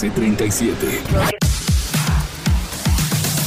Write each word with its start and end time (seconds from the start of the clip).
C37 0.00 1.02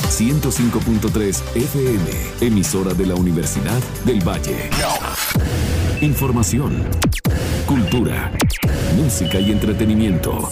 105.3 0.09 1.55
FM, 1.55 2.09
emisora 2.41 2.93
de 2.93 3.05
la 3.05 3.15
Universidad 3.15 3.79
del 4.03 4.19
Valle. 4.19 4.69
Información, 6.01 6.85
cultura, 7.65 8.33
música 8.97 9.39
y 9.39 9.53
entretenimiento. 9.53 10.49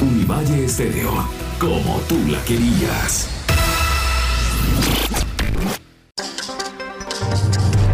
Univalle 0.00 0.64
Estéreo, 0.64 1.28
como 1.60 2.00
tú 2.08 2.16
la 2.30 2.42
querías. 2.44 3.28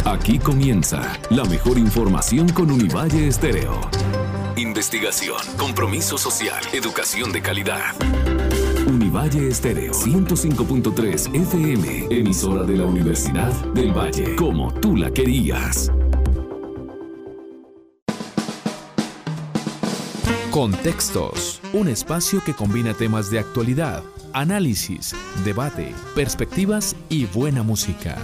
Aquí 0.05 0.39
comienza 0.39 1.19
la 1.31 1.43
mejor 1.47 1.79
información 1.79 2.49
con 2.51 2.71
Univalle 2.71 3.27
Estéreo. 3.27 3.81
Investigación, 4.57 5.39
compromiso 5.57 6.17
social, 6.17 6.63
educación 6.73 7.33
de 7.33 7.43
calidad. 7.43 7.93
Univalle 8.87 9.49
Estéreo 9.49 9.93
105.3 9.93 11.35
FM, 11.35 12.07
emisora 12.11 12.63
de 12.63 12.77
la 12.77 12.85
Universidad 12.85 13.53
del 13.73 13.91
Valle, 13.93 14.37
como 14.37 14.73
tú 14.75 14.97
la 14.97 15.11
querías. 15.11 15.91
Contextos, 20.53 21.61
un 21.73 21.89
espacio 21.89 22.41
que 22.45 22.55
combina 22.55 22.95
temas 22.95 23.33
de 23.33 23.41
actualidad, 23.41 24.05
análisis, 24.33 25.17
debate, 25.45 25.93
perspectivas 26.15 26.95
y 27.09 27.27
buena 27.27 27.65
música. 27.65 28.19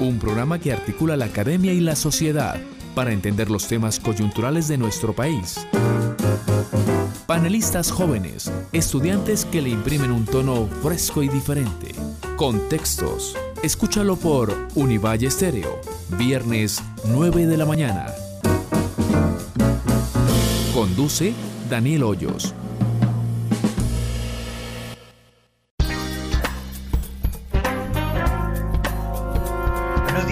Un 0.00 0.18
programa 0.18 0.58
que 0.58 0.72
articula 0.72 1.18
la 1.18 1.26
academia 1.26 1.74
y 1.74 1.80
la 1.80 1.96
sociedad 1.96 2.58
para 2.94 3.12
entender 3.12 3.50
los 3.50 3.66
temas 3.66 3.98
coyunturales 3.98 4.68
de 4.68 4.78
nuestro 4.78 5.12
país. 5.12 5.66
Panelistas 7.26 7.90
jóvenes, 7.90 8.52
estudiantes 8.72 9.44
que 9.44 9.62
le 9.62 9.70
imprimen 9.70 10.12
un 10.12 10.24
tono 10.26 10.68
fresco 10.82 11.22
y 11.22 11.28
diferente. 11.28 11.94
Contextos. 12.36 13.36
Escúchalo 13.62 14.16
por 14.16 14.54
Univalle 14.74 15.28
Estéreo, 15.28 15.80
viernes 16.18 16.82
9 17.06 17.46
de 17.46 17.56
la 17.56 17.64
mañana. 17.64 18.06
Conduce 20.74 21.32
Daniel 21.70 22.02
Hoyos. 22.02 22.54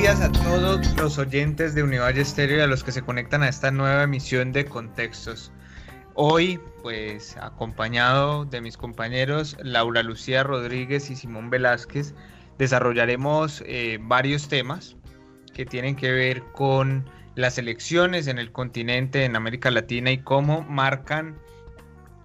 Días 0.02 0.20
a 0.20 0.32
todos 0.32 0.84
los 0.96 1.16
oyentes 1.16 1.76
de 1.76 1.84
Univalle 1.84 2.22
Estéreo 2.22 2.58
y 2.58 2.60
a 2.60 2.66
los 2.66 2.82
que 2.82 2.90
se 2.90 3.02
conectan 3.02 3.44
a 3.44 3.48
esta 3.48 3.70
nueva 3.70 4.02
emisión 4.02 4.50
de 4.50 4.64
Contextos. 4.64 5.52
Hoy, 6.14 6.58
pues, 6.82 7.36
acompañado 7.36 8.44
de 8.44 8.60
mis 8.60 8.76
compañeros 8.76 9.56
Laura 9.62 10.02
Lucía 10.02 10.42
Rodríguez 10.42 11.08
y 11.08 11.14
Simón 11.14 11.50
Velázquez, 11.50 12.14
desarrollaremos 12.58 13.62
eh, 13.64 13.98
varios 14.00 14.48
temas 14.48 14.96
que 15.54 15.66
tienen 15.66 15.94
que 15.94 16.10
ver 16.10 16.42
con 16.50 17.08
las 17.36 17.56
elecciones 17.58 18.26
en 18.26 18.40
el 18.40 18.50
continente, 18.50 19.24
en 19.24 19.36
América 19.36 19.70
Latina 19.70 20.10
y 20.10 20.18
cómo 20.18 20.62
marcan 20.62 21.38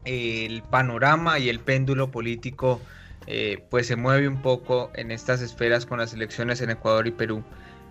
eh, 0.06 0.48
el 0.48 0.64
panorama 0.64 1.38
y 1.38 1.48
el 1.50 1.60
péndulo 1.60 2.10
político 2.10 2.82
eh, 3.28 3.62
pues 3.70 3.88
se 3.88 3.98
mueve 3.98 4.26
un 4.30 4.42
poco 4.42 4.90
en 4.96 5.12
estas 5.12 5.42
esferas 5.42 5.86
con 5.86 6.00
las 6.00 6.14
elecciones 6.14 6.62
en 6.62 6.70
Ecuador 6.70 7.08
y 7.08 7.12
Perú. 7.12 7.44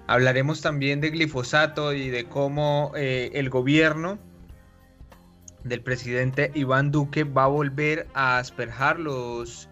Hablaremos 0.07 0.61
también 0.61 1.01
de 1.01 1.11
glifosato 1.11 1.93
y 1.93 2.11
de 2.11 2.25
cómo 2.27 2.93
eh, 2.97 3.31
el 3.35 3.51
gobierno 3.51 4.19
del 5.65 5.83
presidente 5.83 6.53
Iván 6.55 6.93
Duque 6.93 7.25
va 7.25 7.45
a 7.45 7.49
volver 7.49 8.07
a 8.15 8.39
asperjar 8.39 9.01
los 9.01 9.69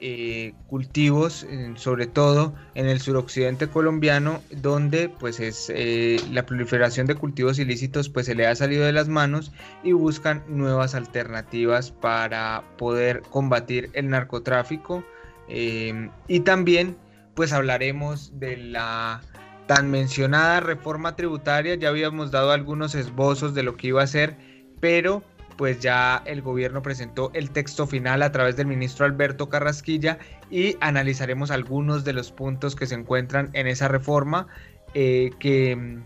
eh, 0.00 0.52
cultivos, 0.66 1.46
sobre 1.76 2.06
todo 2.06 2.54
en 2.74 2.88
el 2.88 3.00
suroccidente 3.00 3.68
colombiano, 3.68 4.42
donde 4.50 5.08
pues 5.08 5.40
es 5.40 5.72
eh, 5.74 6.20
la 6.30 6.44
proliferación 6.44 7.06
de 7.06 7.14
cultivos 7.14 7.58
ilícitos 7.58 8.10
pues 8.10 8.26
se 8.26 8.34
le 8.34 8.46
ha 8.46 8.54
salido 8.54 8.84
de 8.84 8.92
las 8.92 9.08
manos 9.08 9.52
y 9.82 9.92
buscan 9.92 10.42
nuevas 10.48 10.94
alternativas 10.94 11.90
para 11.90 12.64
poder 12.76 13.22
combatir 13.30 13.88
el 13.94 14.10
narcotráfico 14.10 15.04
eh, 15.48 16.10
y 16.28 16.40
también 16.40 16.98
pues 17.34 17.52
hablaremos 17.52 18.38
de 18.38 18.56
la 18.56 19.22
tan 19.66 19.90
mencionada 19.90 20.60
reforma 20.60 21.16
tributaria, 21.16 21.74
ya 21.74 21.88
habíamos 21.88 22.30
dado 22.30 22.52
algunos 22.52 22.94
esbozos 22.94 23.54
de 23.54 23.62
lo 23.62 23.76
que 23.76 23.88
iba 23.88 24.02
a 24.02 24.06
ser, 24.06 24.36
pero 24.80 25.22
pues 25.56 25.80
ya 25.80 26.22
el 26.26 26.42
gobierno 26.42 26.82
presentó 26.82 27.30
el 27.34 27.50
texto 27.50 27.86
final 27.86 28.22
a 28.22 28.32
través 28.32 28.56
del 28.56 28.66
ministro 28.66 29.06
Alberto 29.06 29.48
Carrasquilla 29.48 30.18
y 30.50 30.76
analizaremos 30.80 31.50
algunos 31.50 32.04
de 32.04 32.12
los 32.12 32.32
puntos 32.32 32.74
que 32.74 32.86
se 32.86 32.94
encuentran 32.94 33.50
en 33.52 33.66
esa 33.66 33.88
reforma 33.88 34.48
eh, 34.94 35.30
que, 35.38 35.98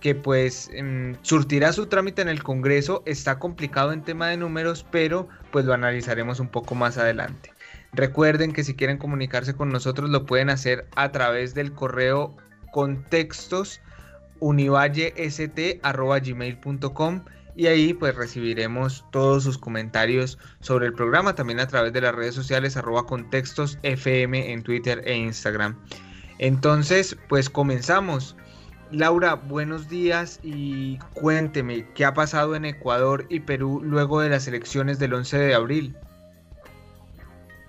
que 0.00 0.14
pues 0.14 0.70
mm, 0.78 1.12
surtirá 1.22 1.72
su 1.72 1.86
trámite 1.86 2.22
en 2.22 2.28
el 2.28 2.42
Congreso. 2.42 3.02
Está 3.06 3.38
complicado 3.38 3.92
en 3.92 4.02
tema 4.02 4.28
de 4.28 4.36
números, 4.36 4.86
pero 4.90 5.28
pues 5.50 5.64
lo 5.64 5.72
analizaremos 5.72 6.38
un 6.40 6.48
poco 6.48 6.74
más 6.74 6.98
adelante. 6.98 7.50
Recuerden 7.92 8.52
que 8.52 8.64
si 8.64 8.74
quieren 8.74 8.98
comunicarse 8.98 9.54
con 9.54 9.70
nosotros 9.70 10.08
lo 10.10 10.24
pueden 10.24 10.50
hacer 10.50 10.86
a 10.96 11.12
través 11.12 11.54
del 11.54 11.72
correo 11.72 12.36
contextos 12.72 13.80
y 17.54 17.66
ahí 17.66 17.94
pues 17.94 18.14
recibiremos 18.14 19.04
todos 19.10 19.44
sus 19.44 19.58
comentarios 19.58 20.38
sobre 20.60 20.86
el 20.86 20.94
programa 20.94 21.34
también 21.34 21.60
a 21.60 21.66
través 21.66 21.92
de 21.92 22.00
las 22.00 22.14
redes 22.14 22.34
sociales 22.34 22.76
arroba 22.76 23.06
contextos 23.06 23.78
fm 23.82 24.52
en 24.52 24.62
Twitter 24.62 25.02
e 25.04 25.16
Instagram. 25.16 25.78
Entonces 26.38 27.16
pues 27.28 27.48
comenzamos. 27.48 28.36
Laura, 28.90 29.34
buenos 29.34 29.88
días 29.88 30.38
y 30.42 30.98
cuénteme 31.14 31.86
qué 31.94 32.04
ha 32.04 32.12
pasado 32.12 32.54
en 32.54 32.66
Ecuador 32.66 33.26
y 33.30 33.40
Perú 33.40 33.80
luego 33.82 34.20
de 34.20 34.28
las 34.28 34.46
elecciones 34.46 34.98
del 34.98 35.14
11 35.14 35.38
de 35.38 35.54
abril. 35.54 35.96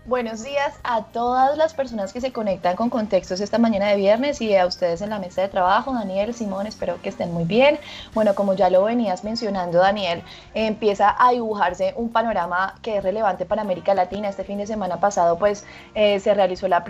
Buenos 0.05 0.43
días 0.43 0.77
a 0.83 1.05
todas 1.05 1.57
las 1.57 1.73
personas 1.73 2.11
que 2.11 2.19
se 2.19 2.33
conectan 2.33 2.75
con 2.75 2.89
contextos 2.89 3.39
esta 3.39 3.57
mañana 3.57 3.87
de 3.87 3.95
viernes 3.95 4.41
y 4.41 4.53
a 4.53 4.65
ustedes 4.65 5.01
en 5.01 5.09
la 5.09 5.17
mesa 5.17 5.43
de 5.43 5.47
trabajo, 5.47 5.93
Daniel, 5.93 6.33
Simón, 6.33 6.67
espero 6.67 7.01
que 7.01 7.07
estén 7.07 7.33
muy 7.33 7.45
bien. 7.45 7.79
Bueno, 8.13 8.35
como 8.35 8.53
ya 8.53 8.69
lo 8.69 8.83
venías 8.83 9.23
mencionando, 9.23 9.77
Daniel, 9.77 10.21
empieza 10.53 11.15
a 11.17 11.31
dibujarse 11.31 11.93
un 11.95 12.09
panorama 12.09 12.75
que 12.81 12.97
es 12.97 13.03
relevante 13.03 13.45
para 13.45 13.61
América 13.61 13.93
Latina. 13.93 14.27
Este 14.27 14.43
fin 14.43 14.57
de 14.57 14.67
semana 14.67 14.99
pasado, 14.99 15.39
pues, 15.39 15.63
eh, 15.95 16.19
se 16.19 16.33
realizó 16.33 16.67
la, 16.67 16.83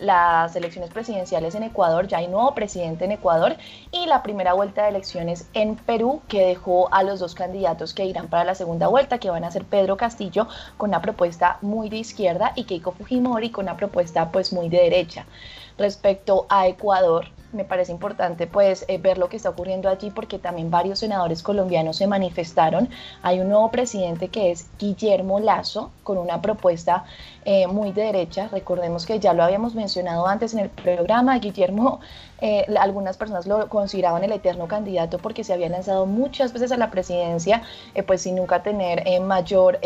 las 0.00 0.56
elecciones 0.56 0.90
presidenciales 0.90 1.54
en 1.54 1.62
Ecuador, 1.62 2.08
ya 2.08 2.18
hay 2.18 2.26
nuevo 2.26 2.56
presidente 2.56 3.04
en 3.04 3.12
Ecuador, 3.12 3.54
y 3.92 4.06
la 4.06 4.24
primera 4.24 4.52
vuelta 4.52 4.82
de 4.82 4.88
elecciones 4.88 5.46
en 5.54 5.76
Perú, 5.76 6.22
que 6.26 6.44
dejó 6.44 6.92
a 6.92 7.04
los 7.04 7.20
dos 7.20 7.36
candidatos 7.36 7.94
que 7.94 8.04
irán 8.04 8.26
para 8.26 8.42
la 8.42 8.56
segunda 8.56 8.88
vuelta, 8.88 9.18
que 9.18 9.30
van 9.30 9.44
a 9.44 9.50
ser 9.52 9.62
Pedro 9.64 9.96
Castillo, 9.96 10.48
con 10.76 10.90
una 10.90 11.00
propuesta 11.00 11.58
muy 11.60 11.88
de 11.88 11.98
izquierda, 11.98 12.31
y 12.54 12.64
Keiko 12.64 12.92
Fujimori 12.92 13.50
con 13.50 13.64
una 13.64 13.76
propuesta 13.76 14.30
pues 14.30 14.52
muy 14.52 14.68
de 14.68 14.78
derecha. 14.78 15.26
Respecto 15.78 16.46
a 16.48 16.66
Ecuador, 16.66 17.26
me 17.52 17.64
parece 17.64 17.92
importante 17.92 18.46
pues 18.46 18.84
eh, 18.88 18.98
ver 18.98 19.18
lo 19.18 19.28
que 19.28 19.36
está 19.36 19.50
ocurriendo 19.50 19.88
allí 19.88 20.10
porque 20.10 20.38
también 20.38 20.70
varios 20.70 20.98
senadores 20.98 21.42
colombianos 21.42 21.96
se 21.96 22.06
manifestaron. 22.06 22.88
Hay 23.22 23.40
un 23.40 23.48
nuevo 23.48 23.70
presidente 23.70 24.28
que 24.28 24.50
es 24.50 24.66
Guillermo 24.78 25.40
Lazo 25.40 25.90
con 26.02 26.18
una 26.18 26.40
propuesta 26.40 27.04
eh, 27.44 27.66
muy 27.66 27.92
de 27.92 28.02
derecha. 28.02 28.48
Recordemos 28.50 29.06
que 29.06 29.20
ya 29.20 29.32
lo 29.32 29.44
habíamos 29.44 29.74
mencionado 29.74 30.26
antes 30.26 30.54
en 30.54 30.60
el 30.60 30.70
programa. 30.70 31.38
Guillermo, 31.38 32.00
eh, 32.40 32.66
algunas 32.78 33.16
personas 33.16 33.46
lo 33.46 33.68
consideraban 33.68 34.24
el 34.24 34.32
eterno 34.32 34.66
candidato 34.66 35.18
porque 35.18 35.44
se 35.44 35.52
había 35.52 35.68
lanzado 35.68 36.06
muchas 36.06 36.52
veces 36.52 36.72
a 36.72 36.76
la 36.76 36.90
presidencia 36.90 37.62
pues 38.06 38.22
sin 38.22 38.36
nunca 38.36 38.62
tener 38.62 39.20
mayor 39.20 39.78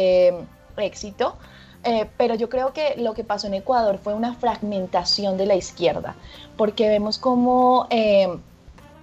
éxito. 0.76 1.36
Eh, 1.86 2.10
pero 2.16 2.34
yo 2.34 2.48
creo 2.48 2.72
que 2.72 2.96
lo 2.98 3.14
que 3.14 3.22
pasó 3.22 3.46
en 3.46 3.54
Ecuador 3.54 3.98
fue 4.02 4.12
una 4.12 4.34
fragmentación 4.34 5.36
de 5.36 5.46
la 5.46 5.54
izquierda, 5.54 6.16
porque 6.56 6.88
vemos 6.88 7.16
como 7.16 7.86
eh, 7.90 8.28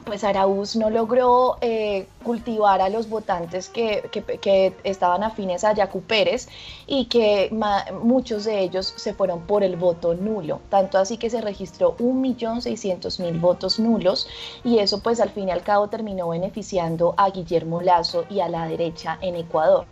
pues 0.03 0.25
Araúz 0.25 0.75
no 0.75 0.89
logró 0.89 1.57
eh, 1.61 2.07
cultivar 2.23 2.81
a 2.81 2.89
los 2.89 3.07
votantes 3.09 3.69
que, 3.69 4.09
que, 4.11 4.73
estaban 4.83 5.23
afines 5.23 5.63
a 5.63 5.73
Yacu 5.73 6.01
Pérez 6.01 6.49
y 6.87 7.05
que 7.05 7.49
muchos 8.01 8.43
de 8.43 8.59
ellos 8.59 8.93
se 8.97 9.13
fueron 9.13 9.41
por 9.41 9.63
el 9.63 9.77
voto 9.77 10.13
nulo, 10.13 10.59
tanto 10.69 10.97
así 10.97 11.17
que 11.17 11.29
se 11.29 11.39
registró 11.39 11.95
1.600.000 11.97 13.39
votos 13.39 13.79
nulos 13.79 14.27
y 14.65 14.79
eso 14.79 14.99
pues 14.99 15.21
al 15.21 15.29
fin 15.29 15.47
y 15.49 15.51
al 15.51 15.63
cabo 15.63 15.87
terminó 15.87 16.29
beneficiando 16.29 17.13
a 17.15 17.29
Guillermo 17.29 17.81
Lazo 17.81 18.25
y 18.29 18.41
a 18.41 18.49
la 18.49 18.67
derecha 18.67 19.17
en 19.21 19.35
Ecuador. 19.35 19.85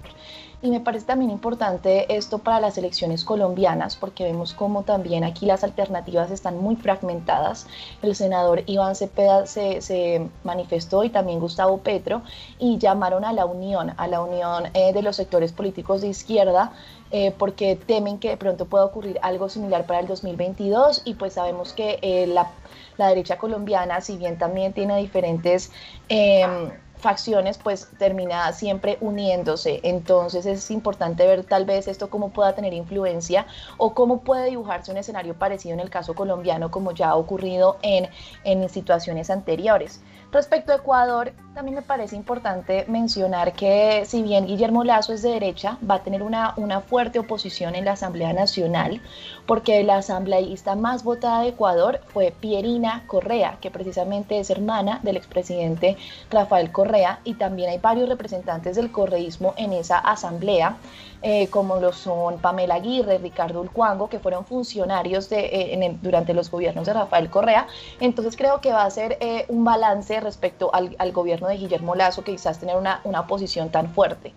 Y 0.64 0.70
me 0.70 0.80
parece 0.80 1.06
también 1.06 1.32
importante 1.32 2.16
esto 2.16 2.40
para 2.40 2.60
las 2.60 2.78
elecciones 2.78 3.24
colombianas, 3.24 3.96
porque 3.96 4.24
vemos 4.24 4.54
como 4.54 4.84
también 4.84 5.24
aquí 5.24 5.46
las 5.46 5.64
alternativas 5.64 6.32
están 6.32 6.58
muy 6.58 6.76
fragmentadas. 6.76 7.68
El 8.02 8.16
senador 8.16 8.64
Iván 8.66 8.96
Cepeda 8.96 9.46
se, 9.46 10.30
manifestó 10.44 11.04
y 11.04 11.10
también 11.10 11.40
Gustavo 11.40 11.78
Petro 11.78 11.92
Petro 11.92 12.22
y 12.58 12.78
llamaron 12.78 13.26
a 13.26 13.34
la 13.34 13.46
unión, 13.46 13.94
a 13.98 14.08
la 14.08 14.22
unión 14.22 14.66
eh, 14.74 14.94
de 14.94 15.02
los 15.02 15.18
sectores 15.18 15.52
políticos 15.52 16.02
de 16.02 16.08
izquierda, 16.08 16.72
eh, 17.12 17.34
porque 17.38 17.76
temen 17.76 18.18
que 18.18 18.30
de 18.30 18.38
pronto 18.38 18.66
pueda 18.66 18.86
ocurrir 18.86 19.20
algo 19.22 19.50
similar 19.50 19.86
para 19.86 20.00
el 20.00 20.08
2022 20.08 21.02
y 21.04 21.16
pues 21.16 21.34
sabemos 21.34 21.74
que 21.74 22.00
eh, 22.02 22.28
la, 22.28 22.50
la, 22.98 23.08
derecha 23.10 23.38
colombiana, 23.38 24.00
si 24.00 24.16
bien 24.16 24.38
también 24.38 24.72
tiene 24.72 24.98
diferentes 24.98 25.72
em, 26.08 26.72
facciones 27.02 27.58
pues 27.58 27.90
termina 27.98 28.52
siempre 28.54 28.98
uniéndose. 29.02 29.80
Entonces 29.84 30.46
es 30.46 30.72
importante 30.72 31.26
ver 31.26 31.44
tal 31.44 31.66
vez 31.66 31.88
esto 31.88 32.10
cómo 32.10 32.30
pueda 32.30 32.54
tener 32.54 32.74
influencia 32.74 33.46
o 33.78 33.94
cómo 33.94 34.22
puede 34.22 34.50
dibujarse 34.50 34.92
un 34.92 34.98
escenario 34.98 35.34
parecido 35.34 35.74
en 35.74 35.80
el 35.80 35.90
caso 35.90 36.14
colombiano 36.14 36.72
como 36.72 36.92
ya 36.92 37.10
ha 37.10 37.16
ocurrido 37.16 37.78
en, 37.82 38.08
en 38.44 38.70
situaciones 38.70 39.30
anteriores. 39.30 40.02
Respecto 40.32 40.72
a 40.72 40.76
Ecuador, 40.76 41.34
también 41.54 41.76
me 41.76 41.82
parece 41.82 42.16
importante 42.16 42.86
mencionar 42.88 43.52
que 43.52 44.06
si 44.06 44.24
bien 44.24 44.48
Guillermo 44.48 44.86
Lazo 44.86 45.12
es 45.12 45.22
de 45.22 45.32
derecha, 45.32 45.78
va 45.88 45.96
a 45.96 46.04
tener 46.04 46.24
una, 46.24 46.54
una 46.56 46.80
fuerte 46.80 47.20
oposición 47.20 47.76
en 47.76 47.84
la 47.84 47.92
Asamblea 47.92 48.32
Nacional, 48.32 49.02
porque 49.46 49.84
la 49.84 49.98
asambleísta 49.98 50.76
más 50.76 51.04
votada 51.04 51.42
de 51.42 51.50
Ecuador 51.50 52.00
fue 52.14 52.32
Pierina 52.32 53.04
Correa, 53.08 53.58
que 53.60 53.72
precisamente 53.72 54.40
es 54.40 54.50
hermana 54.50 55.02
del 55.04 55.18
expresidente 55.18 55.98
Rafael 56.30 56.72
Correa, 56.72 57.20
y 57.26 57.34
también 57.34 57.70
hay 57.70 57.80
varios 57.80 58.08
representantes 58.08 58.78
del 58.78 58.90
correísmo 58.90 59.54
en 59.58 59.74
esa 59.74 59.98
asamblea. 59.98 60.78
Eh, 61.24 61.50
como 61.50 61.80
lo 61.80 61.94
son 61.94 62.40
Pamela 62.40 62.76
Aguirre, 62.76 63.20
Ricardo 63.20 63.62
Ulcuango, 63.62 64.10
que 64.10 64.18
fueron 64.18 64.44
funcionarios 64.44 65.30
de, 65.30 65.50
eh, 65.52 65.98
durante 66.02 66.34
los 66.34 66.50
gobiernos 66.50 66.88
de 66.88 66.94
Rafael 66.94 67.30
Correa. 67.30 67.68
Entonces 68.00 68.36
creo 68.36 68.60
que 68.60 68.72
va 68.72 68.86
a 68.86 68.90
ser 68.90 69.18
eh, 69.22 69.46
un 69.48 69.64
balance 69.64 70.20
respecto 70.20 70.74
al, 70.74 71.12
gobierno 71.12 71.48
de 71.48 71.58
Guillermo 71.58 71.94
Lazo, 71.94 72.24
que 72.24 72.32
quizás 72.32 72.60
tener 72.60 72.76
una, 72.76 73.02
una 73.04 73.28
posición 73.28 73.70
tan 73.70 73.94
fuerte. 73.94 74.34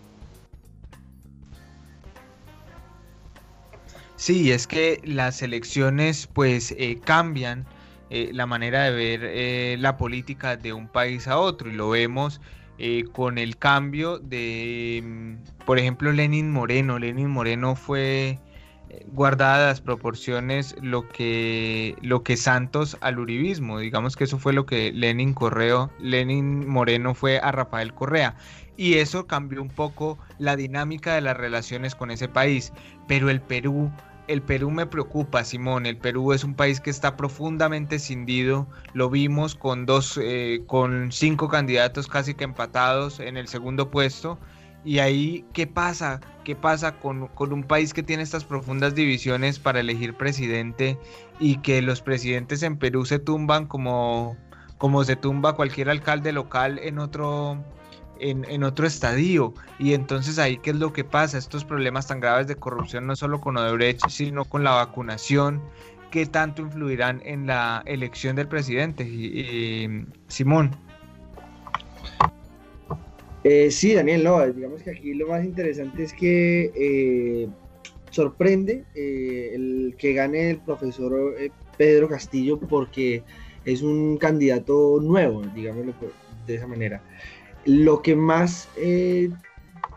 Sí, 4.16 4.52
es 4.52 4.66
que 4.66 5.00
las 5.04 5.40
elecciones 5.40 6.26
pues 6.26 6.74
cambian 7.04 7.66
la 8.10 8.46
manera 8.46 8.84
de 8.84 8.90
ver 8.90 9.78
la 9.78 9.96
política 9.96 10.56
de 10.56 10.72
un 10.72 10.88
país 10.88 11.28
a 11.28 11.38
otro 11.38 11.68
y 11.68 11.72
lo 11.72 11.90
vemos 11.90 12.40
eh, 12.78 13.04
con 13.12 13.38
el 13.38 13.56
cambio 13.56 14.18
de, 14.18 15.02
mm, 15.04 15.64
por 15.64 15.78
ejemplo, 15.78 16.12
Lenin 16.12 16.50
Moreno. 16.50 16.98
Lenin 16.98 17.30
Moreno 17.30 17.76
fue 17.76 18.38
eh, 18.90 19.06
guardada 19.12 19.68
las 19.68 19.80
proporciones 19.80 20.74
lo 20.82 21.08
que, 21.08 21.96
lo 22.02 22.22
que 22.22 22.36
Santos 22.36 22.96
al 23.00 23.18
uribismo. 23.18 23.78
Digamos 23.78 24.16
que 24.16 24.24
eso 24.24 24.38
fue 24.38 24.52
lo 24.52 24.66
que 24.66 24.92
Lenin 24.92 25.34
Correo, 25.34 25.90
Lenin 26.00 26.68
Moreno 26.68 27.14
fue 27.14 27.38
a 27.38 27.52
Rafael 27.52 27.94
Correa. 27.94 28.34
Y 28.76 28.94
eso 28.94 29.26
cambió 29.26 29.62
un 29.62 29.68
poco 29.68 30.18
la 30.38 30.56
dinámica 30.56 31.14
de 31.14 31.20
las 31.20 31.36
relaciones 31.36 31.94
con 31.94 32.10
ese 32.10 32.28
país. 32.28 32.72
Pero 33.06 33.30
el 33.30 33.40
Perú 33.40 33.92
el 34.26 34.42
Perú 34.42 34.70
me 34.70 34.86
preocupa, 34.86 35.44
Simón. 35.44 35.86
El 35.86 35.96
Perú 35.96 36.32
es 36.32 36.44
un 36.44 36.54
país 36.54 36.80
que 36.80 36.90
está 36.90 37.16
profundamente 37.16 37.98
cindido. 37.98 38.66
Lo 38.92 39.10
vimos 39.10 39.54
con 39.54 39.86
dos, 39.86 40.18
eh, 40.22 40.62
con 40.66 41.12
cinco 41.12 41.48
candidatos 41.48 42.06
casi 42.06 42.34
que 42.34 42.44
empatados 42.44 43.20
en 43.20 43.36
el 43.36 43.48
segundo 43.48 43.90
puesto. 43.90 44.38
Y 44.84 44.98
ahí, 44.98 45.44
¿qué 45.52 45.66
pasa? 45.66 46.20
¿Qué 46.44 46.54
pasa 46.54 46.98
con, 46.98 47.30
un 47.38 47.64
país 47.64 47.94
que 47.94 48.02
tiene 48.02 48.22
estas 48.22 48.44
profundas 48.44 48.94
divisiones 48.94 49.58
para 49.58 49.80
elegir 49.80 50.14
presidente 50.14 50.98
y 51.40 51.56
que 51.58 51.80
los 51.80 52.02
presidentes 52.02 52.62
en 52.62 52.76
Perú 52.76 53.06
se 53.06 53.18
tumban 53.18 53.66
como, 53.66 54.36
como 54.76 55.02
se 55.04 55.16
tumba 55.16 55.54
cualquier 55.54 55.88
alcalde 55.88 56.32
local 56.32 56.78
en 56.82 56.98
otro, 56.98 57.64
en, 58.20 58.62
otro 58.62 58.86
estadio. 58.86 59.54
Y 59.78 59.94
entonces 59.94 60.38
ahí, 60.38 60.58
¿qué 60.58 60.70
es 60.70 60.76
lo 60.76 60.92
que 60.92 61.04
pasa? 61.04 61.38
Estos 61.38 61.64
problemas 61.64 62.06
tan 62.06 62.20
graves 62.20 62.46
de 62.46 62.56
corrupción, 62.56 63.06
no 63.06 63.16
solo 63.16 63.40
con 63.40 63.56
Odebrecht, 63.56 64.08
sino 64.08 64.44
con 64.44 64.64
la 64.64 64.72
vacunación, 64.72 65.60
¿qué 66.10 66.26
tanto 66.26 66.62
influirán 66.62 67.20
en 67.24 67.46
la 67.46 67.82
elección 67.86 68.36
del 68.36 68.48
presidente? 68.48 69.04
Simón. 70.28 70.76
Eh, 73.42 73.70
sí, 73.70 73.92
Daniel, 73.92 74.24
no, 74.24 74.46
digamos 74.46 74.82
que 74.82 74.90
aquí 74.90 75.12
lo 75.12 75.28
más 75.28 75.44
interesante 75.44 76.04
es 76.04 76.14
que 76.14 76.72
eh, 76.74 77.48
sorprende 78.10 78.84
eh, 78.94 79.50
el 79.54 79.94
que 79.98 80.14
gane 80.14 80.50
el 80.50 80.58
profesor 80.58 81.36
Pedro 81.76 82.08
Castillo 82.08 82.58
porque 82.58 83.22
es 83.64 83.82
un 83.82 84.16
candidato 84.16 84.98
nuevo, 85.02 85.42
digámoslo 85.54 85.94
de 86.46 86.54
esa 86.54 86.66
manera. 86.66 87.02
Lo 87.66 88.02
que 88.02 88.14
más 88.14 88.68
eh, 88.76 89.30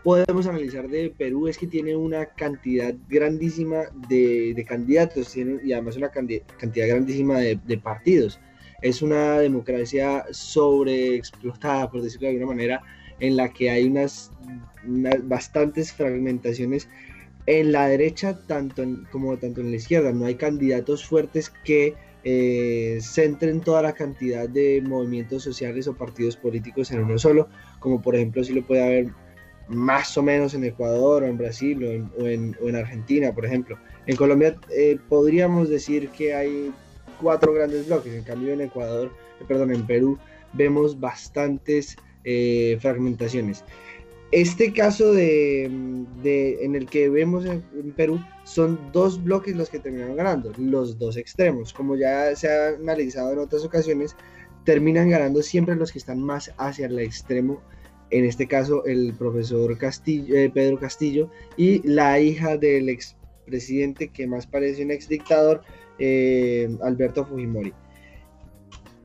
podemos 0.02 0.46
analizar 0.46 0.88
de 0.88 1.10
Perú 1.10 1.48
es 1.48 1.58
que 1.58 1.66
tiene 1.66 1.94
una 1.94 2.26
cantidad 2.26 2.94
grandísima 3.08 3.84
de, 4.08 4.64
candidatos 4.66 5.36
y 5.36 5.72
además 5.72 5.96
una 5.96 6.10
cantidad 6.10 6.88
grandísima 6.88 7.38
de, 7.38 7.78
partidos. 7.78 8.40
Es 8.80 9.02
una 9.02 9.40
democracia 9.40 10.24
sobreexplotada, 10.30 11.90
por 11.90 12.02
decirlo 12.02 12.28
de 12.28 12.34
alguna 12.34 12.54
manera, 12.54 12.82
en 13.20 13.36
la 13.36 13.52
que 13.52 13.70
hay 13.70 13.84
unas, 13.84 14.30
bastantes 15.24 15.92
fragmentaciones 15.92 16.88
en 17.46 17.72
la 17.72 17.88
derecha 17.88 18.38
tanto 18.46 18.84
como 19.10 19.36
tanto 19.36 19.60
en 19.60 19.72
la 19.72 19.76
izquierda. 19.76 20.12
No 20.12 20.26
hay 20.26 20.36
candidatos 20.36 21.04
fuertes 21.04 21.50
que 21.64 21.94
eh, 22.24 22.98
centren 23.00 23.60
toda 23.60 23.82
la 23.82 23.92
cantidad 23.92 24.48
de 24.48 24.82
movimientos 24.82 25.42
sociales 25.42 25.86
o 25.86 25.94
partidos 25.94 26.36
políticos 26.36 26.90
en 26.90 27.00
uno 27.00 27.18
solo, 27.18 27.48
como 27.78 28.02
por 28.02 28.16
ejemplo 28.16 28.42
si 28.44 28.52
lo 28.52 28.62
puede 28.62 28.82
haber 28.82 29.06
más 29.68 30.16
o 30.16 30.22
menos 30.22 30.54
en 30.54 30.64
Ecuador 30.64 31.22
o 31.22 31.26
en 31.26 31.36
Brasil 31.36 32.10
o 32.18 32.26
en, 32.26 32.76
Argentina, 32.76 33.32
por 33.34 33.44
ejemplo. 33.44 33.78
En 34.06 34.16
Colombia 34.16 34.56
eh, 34.70 34.98
podríamos 35.08 35.68
decir 35.68 36.08
que 36.08 36.34
hay 36.34 36.72
cuatro 37.20 37.52
grandes 37.52 37.86
bloques, 37.86 38.14
en 38.14 38.24
cambio 38.24 38.52
en 38.52 38.62
Ecuador, 38.62 39.12
eh, 39.40 39.44
perdón, 39.46 39.72
en 39.72 39.86
Perú 39.86 40.18
vemos 40.54 40.98
bastantes 40.98 41.96
eh, 42.24 42.78
fragmentaciones. 42.80 43.64
Este 44.30 44.74
caso 44.74 45.12
de, 45.12 45.64
en 45.64 46.74
el 46.74 46.86
que 46.86 47.08
vemos 47.08 47.46
en, 47.46 47.62
Perú 47.96 48.20
son 48.44 48.78
dos 48.92 49.22
bloques 49.22 49.56
los 49.56 49.70
que 49.70 49.78
terminaron 49.78 50.16
ganando, 50.16 50.52
los 50.58 50.98
dos 50.98 51.16
extremos. 51.16 51.72
Como 51.72 51.96
ya 51.96 52.36
se 52.36 52.48
ha 52.48 52.68
analizado 52.68 53.32
en 53.32 53.38
otras 53.38 53.64
ocasiones, 53.64 54.14
terminan 54.64 55.08
ganando 55.08 55.42
siempre 55.42 55.74
los 55.76 55.92
que 55.92 55.98
están 55.98 56.22
más 56.22 56.52
hacia 56.58 56.86
el 56.86 56.98
extremo. 56.98 57.62
En 58.10 58.26
este 58.26 58.46
caso, 58.46 58.84
el 58.84 59.14
profesor 59.14 59.76
Castillo, 59.78 60.34
eh, 60.36 60.50
Pedro 60.52 60.78
Castillo 60.78 61.30
y 61.56 61.86
la 61.88 62.20
hija 62.20 62.58
del 62.58 62.90
expresidente 62.90 64.08
que 64.08 64.26
más 64.26 64.46
parece 64.46 64.84
un 64.84 64.90
exdictador, 64.90 65.62
eh, 65.98 66.68
Alberto 66.82 67.24
Fujimori 67.24 67.72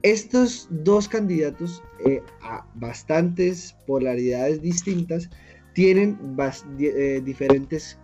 estos 0.04 0.68
dos 0.70 1.08
candidatos 1.08 1.82
eh, 2.06 2.22
a 2.42 2.66
bastantes 2.76 3.76
polaridades 3.88 4.62
distintas 4.62 5.30
tienen 5.74 6.20
eh, 6.80 7.22
diferentes 7.24 7.98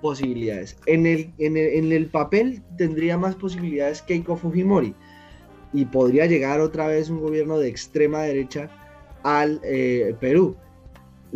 posibilidades. 0.00 0.76
En 0.86 1.06
el, 1.06 1.32
en, 1.38 1.56
el, 1.92 2.06
papel 2.06 2.62
tendría 2.76 3.16
más 3.16 3.34
posibilidades 3.34 4.02
Keiko 4.02 4.36
Fujimori 4.36 4.94
y 5.72 5.86
podría 5.86 6.26
llegar 6.26 6.60
otra 6.60 6.86
vez 6.86 7.08
un 7.08 7.20
gobierno 7.20 7.58
de 7.58 7.68
extrema 7.68 8.22
derecha 8.22 8.68
al 9.22 9.60
eh, 9.64 10.14
Perú. 10.20 10.56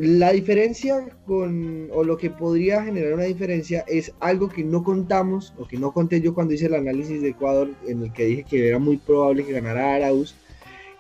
La 0.02 0.33
diferencia 0.33 1.14
con, 1.26 1.90
o 1.92 2.02
lo 2.04 2.16
que 2.16 2.30
podría 2.30 2.83
generar 2.83 3.12
una 3.12 3.25
diferencia 3.25 3.85
es 3.87 4.14
algo 4.21 4.49
que 4.49 4.64
no 4.64 4.83
contamos, 4.83 5.52
o 5.59 5.69
que 5.69 5.76
no 5.76 5.92
conté 5.92 6.23
yo 6.23 6.33
cuando 6.33 6.54
hice 6.54 6.69
el 6.69 6.75
análisis 6.75 7.21
de 7.21 7.28
Ecuador, 7.28 7.69
en 7.87 8.04
el 8.04 8.12
que 8.14 8.25
dije 8.25 8.45
que 8.45 8.69
era 8.69 8.78
muy 8.78 8.97
probable 8.97 9.45
que 9.45 9.52
ganara 9.52 9.97
Arauz, 9.97 10.35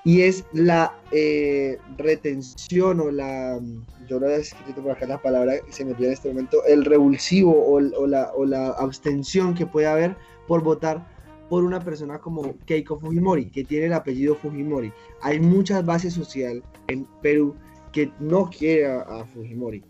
y 0.04 0.20
es 0.20 0.44
la 0.52 0.94
eh, 1.12 1.78
retención 1.96 3.00
o 3.00 3.10
la, 3.10 3.58
yo 4.06 4.20
no 4.20 4.28
he 4.28 4.36
escrito 4.36 4.82
por 4.82 4.90
acá 4.90 5.06
la 5.06 5.22
palabra 5.22 5.54
se 5.70 5.86
me 5.86 5.92
olvida 5.92 6.08
en 6.08 6.12
este 6.12 6.28
momento, 6.28 6.62
el 6.66 6.84
revulsivo 6.84 7.72
o, 7.72 7.80
la, 8.06 8.32
o 8.34 8.44
la 8.44 8.66
abstención 8.72 9.54
que 9.54 9.64
puede 9.64 9.86
haber 9.86 10.14
por 10.46 10.62
votar 10.62 11.08
por 11.48 11.64
una 11.64 11.80
persona 11.80 12.18
como 12.18 12.54
Keiko 12.66 13.00
Fujimori, 13.00 13.46
que 13.46 13.64
tiene 13.64 13.86
el 13.86 13.94
apellido 13.94 14.34
Fujimori. 14.34 14.92
Hay 15.22 15.40
muchas 15.40 15.86
bases 15.86 16.12
sociales 16.12 16.62
en 16.88 17.06
Perú 17.22 17.56
que 17.92 18.12
no 18.20 18.50
quiere 18.50 18.86
a, 18.86 19.24
Fujimori. 19.32 19.82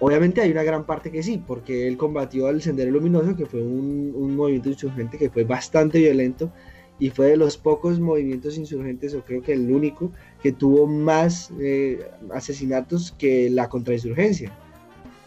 Obviamente 0.00 0.40
hay 0.40 0.50
una 0.50 0.64
gran 0.64 0.84
parte 0.84 1.12
que 1.12 1.22
sí, 1.22 1.42
porque 1.46 1.86
él 1.86 1.96
combatió 1.96 2.48
al 2.48 2.60
Sendero 2.60 2.90
Luminoso, 2.90 3.36
que 3.36 3.46
fue 3.46 3.62
un, 3.62 4.34
movimiento 4.34 4.70
insurgente 4.70 5.16
que 5.16 5.30
fue 5.30 5.44
bastante 5.44 5.98
violento 5.98 6.52
y 6.98 7.10
fue 7.10 7.26
de 7.26 7.36
los 7.36 7.56
pocos 7.56 8.00
movimientos 8.00 8.58
insurgentes, 8.58 9.14
o 9.14 9.24
creo 9.24 9.42
que 9.42 9.52
el 9.52 9.70
único, 9.70 10.12
que 10.42 10.52
tuvo 10.52 10.86
más 10.86 11.52
eh, 11.60 12.04
asesinatos 12.32 13.12
que 13.12 13.48
la 13.50 13.68
contrainsurgencia. 13.68 14.52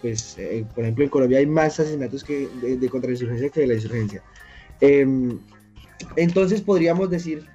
Pues, 0.01 0.37
eh, 0.37 0.65
por 0.75 0.83
ejemplo, 0.83 1.03
en 1.03 1.09
Colombia 1.09 1.39
hay 1.39 1.47
más 1.47 1.79
asesinatos 1.79 2.23
que, 2.23 2.47
de, 2.61 2.89
contrainsurgencia 2.89 3.49
que 3.49 3.61
de 3.61 3.67
la 3.67 3.73
insurgencia. 3.73 4.23
Em, 4.81 5.39
entonces 6.15 6.61
podríamos 6.61 7.09
decir 7.09 7.45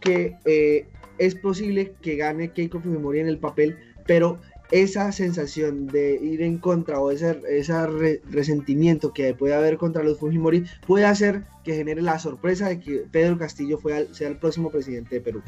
que 0.00 0.36
eh, 0.44 0.86
es 1.18 1.34
posible 1.34 1.92
que 2.00 2.16
gane 2.16 2.50
Keiko 2.50 2.80
Fujimori 2.80 3.20
en 3.20 3.28
el 3.28 3.38
papel, 3.38 3.78
pero 4.10 4.40
esa 4.72 5.12
sensación 5.12 5.86
de 5.86 6.16
ir 6.20 6.42
en 6.42 6.58
contra 6.58 6.98
o 6.98 7.12
ese, 7.12 7.40
ese 7.48 7.86
resentimiento 8.28 9.12
que 9.12 9.34
puede 9.34 9.54
haber 9.54 9.78
contra 9.78 10.02
los 10.02 10.18
Fujimori 10.18 10.64
puede 10.84 11.04
hacer 11.04 11.44
que 11.62 11.76
genere 11.76 12.02
la 12.02 12.18
sorpresa 12.18 12.66
de 12.66 12.80
que 12.80 13.04
Pedro 13.12 13.38
Castillo 13.38 13.78
sea 14.10 14.26
el 14.26 14.36
próximo 14.36 14.68
presidente 14.72 15.14
de 15.14 15.20
Perú. 15.20 15.42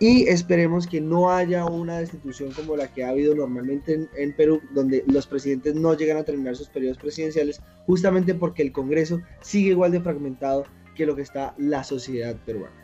Y 0.00 0.24
esperemos 0.24 0.88
que 0.88 1.00
no 1.00 1.30
haya 1.30 1.64
una 1.64 1.98
destitución 1.98 2.50
como 2.50 2.74
la 2.74 2.92
que 2.92 3.04
ha 3.04 3.10
habido 3.10 3.36
normalmente 3.36 4.08
en, 4.16 4.32
Perú, 4.32 4.60
donde 4.74 5.04
los 5.06 5.28
presidentes 5.28 5.76
no 5.76 5.94
llegan 5.94 6.16
a 6.16 6.24
terminar 6.24 6.56
sus 6.56 6.70
periodos 6.70 6.98
presidenciales, 6.98 7.62
justamente 7.86 8.34
porque 8.34 8.62
el 8.62 8.72
Congreso 8.72 9.20
sigue 9.42 9.70
igual 9.70 9.92
de 9.92 10.00
fragmentado 10.00 10.64
que 10.96 11.06
lo 11.06 11.14
que 11.14 11.22
está 11.22 11.54
la 11.56 11.84
sociedad 11.84 12.34
peruana. 12.44 12.74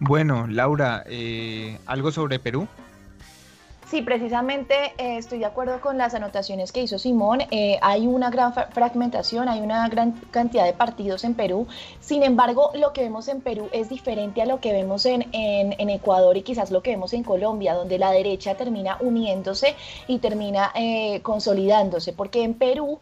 Bueno, 0.00 0.46
Laura, 0.46 1.04
eh, 1.06 1.76
¿algo 1.84 2.10
sobre 2.12 2.38
Perú? 2.38 2.66
Sí, 3.86 4.00
precisamente 4.00 4.74
eh, 4.96 5.18
estoy 5.18 5.40
de 5.40 5.44
acuerdo 5.44 5.80
con 5.80 5.98
las 5.98 6.14
anotaciones 6.14 6.72
que 6.72 6.82
hizo 6.82 6.98
Simón. 6.98 7.42
Eh, 7.50 7.78
hay 7.82 8.06
una 8.06 8.30
gran 8.30 8.54
fragmentación, 8.54 9.46
hay 9.48 9.60
una 9.60 9.86
gran 9.90 10.12
cantidad 10.30 10.64
de 10.64 10.72
partidos 10.72 11.22
en 11.22 11.34
Perú. 11.34 11.66
Sin 12.00 12.22
embargo, 12.22 12.70
lo 12.74 12.94
que 12.94 13.02
vemos 13.02 13.28
en 13.28 13.42
Perú 13.42 13.68
es 13.72 13.90
diferente 13.90 14.40
a 14.40 14.46
lo 14.46 14.58
que 14.60 14.72
vemos 14.72 15.04
en, 15.04 15.28
en, 15.32 15.90
Ecuador 15.90 16.36
y 16.36 16.42
quizás 16.42 16.70
lo 16.70 16.82
que 16.82 16.90
vemos 16.90 17.12
en 17.12 17.22
Colombia, 17.22 17.74
donde 17.74 17.98
la 17.98 18.10
derecha 18.10 18.54
termina 18.54 18.96
uniéndose 19.00 19.76
y 20.08 20.18
termina 20.18 20.72
eh, 20.74 21.20
consolidándose. 21.22 22.14
Porque 22.14 22.42
en 22.42 22.54
Perú, 22.54 22.98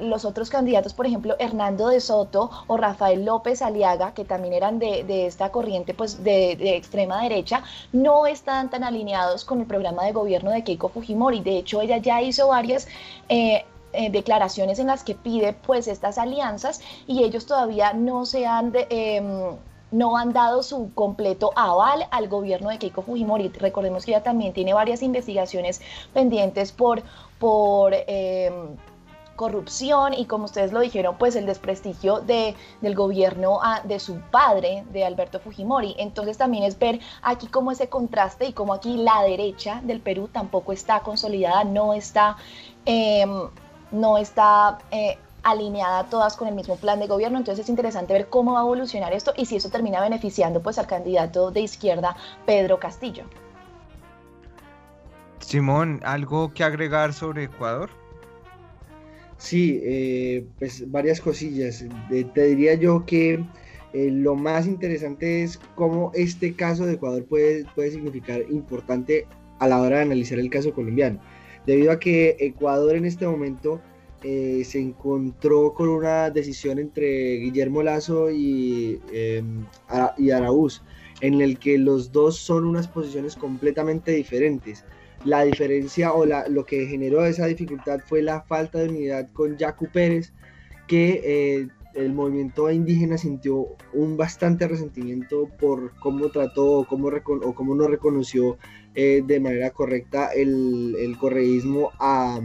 los 0.00 0.24
otros 0.24 0.50
candidatos, 0.50 0.94
por 0.94 1.06
ejemplo, 1.06 1.36
Hernando 1.38 1.88
de 1.88 2.00
Soto 2.00 2.50
o 2.66 2.76
Rafael 2.76 3.24
López 3.24 3.62
Aliaga, 3.62 4.12
que 4.14 4.24
también 4.24 4.52
eran 4.52 4.80
de, 4.80 5.04
de 5.04 5.26
esta 5.26 5.50
corriente 5.52 5.94
pues, 5.94 6.24
de, 6.24 6.56
de 6.56 6.76
extrema 6.76 7.22
derecha, 7.22 7.62
no 7.92 8.26
están 8.26 8.68
tan 8.68 8.82
alineados 8.82 9.44
con 9.44 9.60
el 9.60 9.66
programa 9.66 10.04
de 10.04 10.07
gobierno 10.12 10.50
de 10.50 10.64
Keiko 10.64 10.88
Fujimori. 10.88 11.40
De 11.40 11.58
hecho, 11.58 11.80
ella 11.80 11.98
ya 11.98 12.22
hizo 12.22 12.48
varias... 12.48 12.88
Eh, 13.28 13.64
eh, 13.94 14.10
declaraciones 14.10 14.78
en 14.78 14.88
las 14.88 15.02
que 15.02 15.14
pide 15.14 15.54
pues 15.54 15.88
estas 15.88 16.18
alianzas 16.18 16.82
y 17.06 17.24
ellos 17.24 17.46
todavía 17.46 17.94
no 17.94 18.26
se 18.26 18.44
han 18.44 18.70
em, 18.90 19.56
no 19.90 20.16
han 20.18 20.32
dado 20.34 20.62
su 20.62 20.92
completo 20.94 21.52
aval 21.56 22.06
al 22.10 22.28
gobierno 22.28 22.68
de 22.68 22.78
Keiko 22.78 23.02
Fujimori. 23.02 23.48
Recordemos 23.48 24.04
que 24.04 24.12
ella 24.12 24.22
también 24.22 24.52
tiene 24.52 24.74
varias 24.74 25.02
investigaciones 25.02 25.80
pendientes 26.12 26.72
por, 26.72 27.02
por 27.38 27.94
em, 27.94 28.76
corrupción 29.38 30.12
y 30.12 30.26
como 30.26 30.44
ustedes 30.46 30.72
lo 30.72 30.80
dijeron, 30.80 31.16
pues 31.16 31.36
el 31.36 31.46
desprestigio 31.46 32.20
de, 32.20 32.56
del 32.82 32.94
gobierno 32.96 33.60
ah, 33.62 33.80
de 33.84 34.00
su 34.00 34.16
padre, 34.30 34.84
de 34.92 35.04
Alberto 35.04 35.38
Fujimori. 35.38 35.94
Entonces 35.96 36.36
también 36.36 36.64
es 36.64 36.78
ver 36.78 36.98
aquí 37.22 37.46
cómo 37.46 37.70
ese 37.70 37.88
contraste 37.88 38.46
y 38.46 38.52
cómo 38.52 38.74
aquí 38.74 38.98
la 38.98 39.22
derecha 39.22 39.80
del 39.84 40.00
Perú 40.00 40.28
tampoco 40.30 40.72
está 40.72 41.00
consolidada, 41.00 41.62
no 41.62 41.94
está, 41.94 42.36
em, 42.84 43.48
no 43.92 44.18
está 44.18 44.78
eh, 44.90 45.16
alineada 45.44 46.04
todas 46.10 46.36
con 46.36 46.48
el 46.48 46.54
mismo 46.54 46.74
plan 46.74 46.98
de 46.98 47.06
gobierno. 47.06 47.38
Entonces 47.38 47.64
es 47.64 47.70
interesante 47.70 48.12
ver 48.12 48.28
cómo 48.28 48.54
va 48.54 48.60
a 48.60 48.62
evolucionar 48.62 49.12
esto 49.12 49.32
y 49.36 49.46
si 49.46 49.56
eso 49.56 49.70
termina 49.70 50.00
beneficiando 50.00 50.60
pues 50.60 50.78
al 50.78 50.88
candidato 50.88 51.52
de 51.52 51.60
izquierda 51.60 52.16
Pedro 52.44 52.80
Castillo. 52.80 53.22
Simón, 55.38 56.00
¿algo 56.04 56.52
que 56.52 56.64
agregar 56.64 57.12
sobre 57.12 57.44
Ecuador? 57.44 58.07
Sí, 59.38 59.80
eh, 59.84 60.44
pues 60.58 60.90
varias 60.90 61.20
cosillas. 61.20 61.84
te 62.34 62.44
diría 62.44 62.74
yo 62.74 63.06
que 63.06 63.44
eh, 63.94 64.10
lo 64.10 64.34
más 64.34 64.66
interesante 64.66 65.44
es 65.44 65.58
cómo 65.74 66.10
este 66.14 66.54
caso 66.54 66.84
de 66.84 66.94
Ecuador 66.94 67.24
puede, 67.24 67.64
puede 67.74 67.92
significar 67.92 68.42
importante 68.50 69.26
a 69.60 69.68
la 69.68 69.80
hora 69.80 69.96
de 69.98 70.02
analizar 70.02 70.38
el 70.38 70.50
caso 70.50 70.72
colombiano. 70.72 71.20
Debido 71.66 71.92
a 71.92 72.00
que 72.00 72.36
Ecuador 72.40 72.96
en 72.96 73.04
este 73.04 73.26
momento 73.26 73.80
eh, 74.24 74.62
se 74.64 74.80
encontró 74.80 75.72
con 75.74 75.88
una 75.88 76.30
decisión 76.30 76.78
entre 76.78 77.36
Guillermo 77.36 77.82
Lazo 77.82 78.30
y, 78.30 79.00
em, 79.12 79.64
y 80.18 80.30
Araúz, 80.30 80.82
en 81.20 81.40
el 81.40 81.58
que 81.58 81.78
los 81.78 82.10
dos 82.10 82.36
son 82.36 82.64
unas 82.64 82.88
posiciones 82.88 83.36
completamente 83.36 84.12
diferentes. 84.12 84.84
La 85.24 85.44
diferencia 85.44 86.12
o 86.12 86.24
lo 86.26 86.64
que 86.64 86.86
generó 86.86 87.24
esa 87.24 87.46
dificultad 87.46 88.00
fue 88.06 88.22
la 88.22 88.42
falta 88.42 88.78
de 88.78 88.88
unidad 88.88 89.28
con 89.32 89.56
Yacu 89.56 89.88
Pérez, 89.92 90.32
que 90.86 91.20
eh, 91.24 91.68
el 91.94 92.12
movimiento 92.12 92.70
indígena 92.70 93.18
sintió 93.18 93.76
un 93.92 94.16
bastante 94.16 94.68
resentimiento 94.68 95.48
por 95.58 95.94
cómo 95.98 96.30
trató 96.30 96.78
o 96.78 96.86
cómo, 96.86 97.08
o 97.08 97.54
cómo 97.54 97.74
no 97.74 97.88
reconoció 97.88 98.58
eh, 98.94 99.22
de 99.26 99.40
manera 99.40 99.70
correcta 99.70 100.28
el, 100.28 100.94
el 100.98 101.18
correísmo 101.18 101.90
a, 101.98 102.40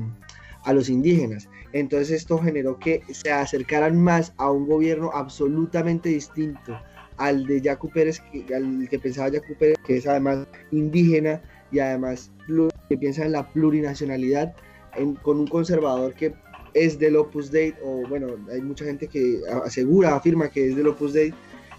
a 0.63 0.73
los 0.73 0.89
indígenas. 0.89 1.49
Entonces 1.73 2.11
esto 2.11 2.37
generó 2.39 2.79
que 2.79 3.01
se 3.11 3.31
acercaran 3.31 4.01
más 4.01 4.33
a 4.37 4.51
un 4.51 4.67
gobierno 4.67 5.11
absolutamente 5.13 6.09
distinto 6.09 6.79
al 7.17 7.45
de 7.45 7.61
Yacu 7.61 7.89
Pérez, 7.89 8.21
al 8.55 8.87
que 8.89 8.99
pensaba 8.99 9.29
Yacu 9.29 9.53
Pérez, 9.55 9.77
que 9.85 9.97
es 9.97 10.07
además 10.07 10.47
indígena 10.71 11.41
y 11.73 11.79
además 11.79 12.31
que 12.87 12.97
piensa 12.97 13.25
en 13.25 13.31
la 13.31 13.49
plurinacionalidad 13.51 14.53
con 15.23 15.39
un 15.39 15.47
conservador 15.47 16.13
que 16.13 16.33
es 16.73 16.99
del 16.99 17.15
Opus 17.15 17.51
Dei, 17.51 17.73
o 17.83 18.07
bueno, 18.07 18.27
hay 18.51 18.61
mucha 18.61 18.85
gente 18.85 19.07
que 19.07 19.41
asegura, 19.65 20.15
afirma 20.15 20.49
que 20.49 20.69
es 20.69 20.75
del 20.75 20.87
Opus 20.87 21.13
Dei 21.13 21.33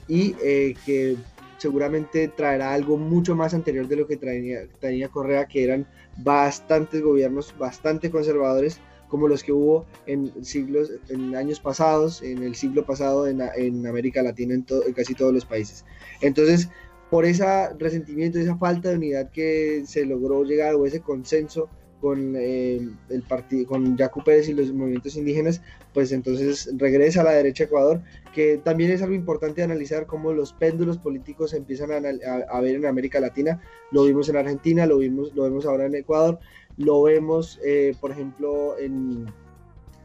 y 0.08 0.34
eh, 0.42 0.74
que 0.84 1.16
seguramente 1.58 2.28
traerá 2.28 2.74
algo 2.74 2.96
mucho 2.96 3.34
más 3.34 3.54
anterior 3.54 3.88
de 3.88 3.96
lo 3.96 4.06
que 4.06 4.16
traía, 4.16 4.66
traía 4.80 5.08
Correa, 5.08 5.46
que 5.46 5.64
eran 5.64 5.86
bastantes 6.18 7.00
gobiernos 7.02 7.56
bastante 7.56 8.10
conservadores 8.10 8.80
como 9.08 9.28
los 9.28 9.44
que 9.44 9.52
hubo 9.52 9.86
en 10.06 10.44
siglos, 10.44 10.90
en 11.08 11.36
años 11.36 11.60
pasados, 11.60 12.20
en 12.22 12.42
el 12.42 12.56
siglo 12.56 12.84
pasado 12.84 13.28
en, 13.28 13.40
en 13.56 13.86
América 13.86 14.22
Latina, 14.22 14.54
en, 14.54 14.66
en, 14.86 14.92
casi 14.92 15.14
todos 15.14 15.32
los 15.32 15.44
países. 15.44 15.84
Entonces, 16.20 16.68
por 17.14 17.26
ese 17.26 17.44
resentimiento, 17.78 18.40
esa 18.40 18.56
falta 18.56 18.88
de 18.88 18.96
unidad 18.96 19.30
que 19.30 19.84
se 19.86 20.04
logró 20.04 20.42
llegar 20.42 20.74
o 20.74 20.84
ese 20.84 20.98
consenso 20.98 21.68
con 22.00 22.34
eh, 22.36 22.88
el 23.08 23.22
partido, 23.22 23.68
con 23.68 23.96
Jaco 23.96 24.24
Pérez 24.24 24.48
y 24.48 24.52
los 24.52 24.72
movimientos 24.72 25.14
indígenas, 25.14 25.62
pues 25.92 26.10
entonces 26.10 26.68
regresa 26.76 27.20
a 27.20 27.24
la 27.24 27.30
derecha 27.30 27.64
Ecuador, 27.64 28.02
que 28.34 28.58
también 28.58 28.90
es 28.90 29.00
algo 29.00 29.14
importante 29.14 29.62
analizar 29.62 30.06
cómo 30.06 30.32
los 30.32 30.54
péndulos 30.54 30.98
políticos 30.98 31.52
se 31.52 31.58
empiezan 31.58 31.92
a, 31.92 32.60
ver 32.60 32.74
en 32.74 32.84
América 32.84 33.20
Latina. 33.20 33.60
Lo 33.92 34.02
vimos 34.02 34.28
en 34.28 34.36
Argentina, 34.36 34.84
lo 34.84 34.98
vimos, 34.98 35.32
lo 35.36 35.44
vemos 35.44 35.66
ahora 35.66 35.86
en 35.86 35.94
Ecuador, 35.94 36.40
lo 36.78 37.00
vemos, 37.00 37.60
eh, 37.64 37.94
por 38.00 38.10
ejemplo, 38.10 38.76
en 38.76 39.26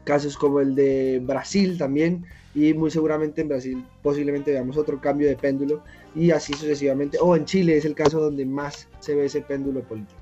casos 0.04 0.36
como 0.36 0.60
el 0.60 0.76
de 0.76 1.20
Brasil 1.24 1.76
también, 1.76 2.24
y 2.54 2.72
muy 2.74 2.90
seguramente 2.90 3.40
en 3.40 3.48
Brasil 3.48 3.84
posiblemente 4.00 4.52
veamos 4.52 4.76
otro 4.76 5.00
cambio 5.00 5.28
de 5.28 5.36
péndulo 5.36 5.82
y 6.14 6.30
así 6.30 6.52
sucesivamente. 6.54 7.18
O 7.20 7.36
en 7.36 7.44
Chile 7.44 7.76
es 7.76 7.84
el 7.84 7.94
caso 7.94 8.20
donde 8.20 8.44
más 8.44 8.88
se 9.00 9.14
ve 9.14 9.26
ese 9.26 9.40
péndulo 9.40 9.82
político. 9.82 10.20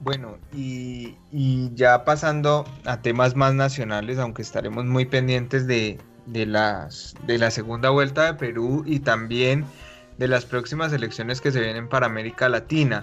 Bueno, 0.00 0.36
y, 0.52 1.14
ya 1.74 2.04
pasando 2.04 2.64
a 2.84 3.02
temas 3.02 3.36
más 3.36 3.54
nacionales, 3.54 4.18
aunque 4.18 4.42
estaremos 4.42 4.84
muy 4.84 5.04
pendientes 5.04 5.68
de, 5.68 5.98
las, 6.26 7.14
de 7.24 7.38
la 7.38 7.52
segunda 7.52 7.90
vuelta 7.90 8.24
de 8.24 8.34
Perú 8.34 8.82
y 8.84 8.98
también 8.98 9.64
de 10.18 10.26
las 10.26 10.44
próximas 10.44 10.92
elecciones 10.92 11.40
que 11.40 11.52
se 11.52 11.60
vienen 11.60 11.88
para 11.88 12.06
América 12.06 12.48
Latina. 12.48 13.02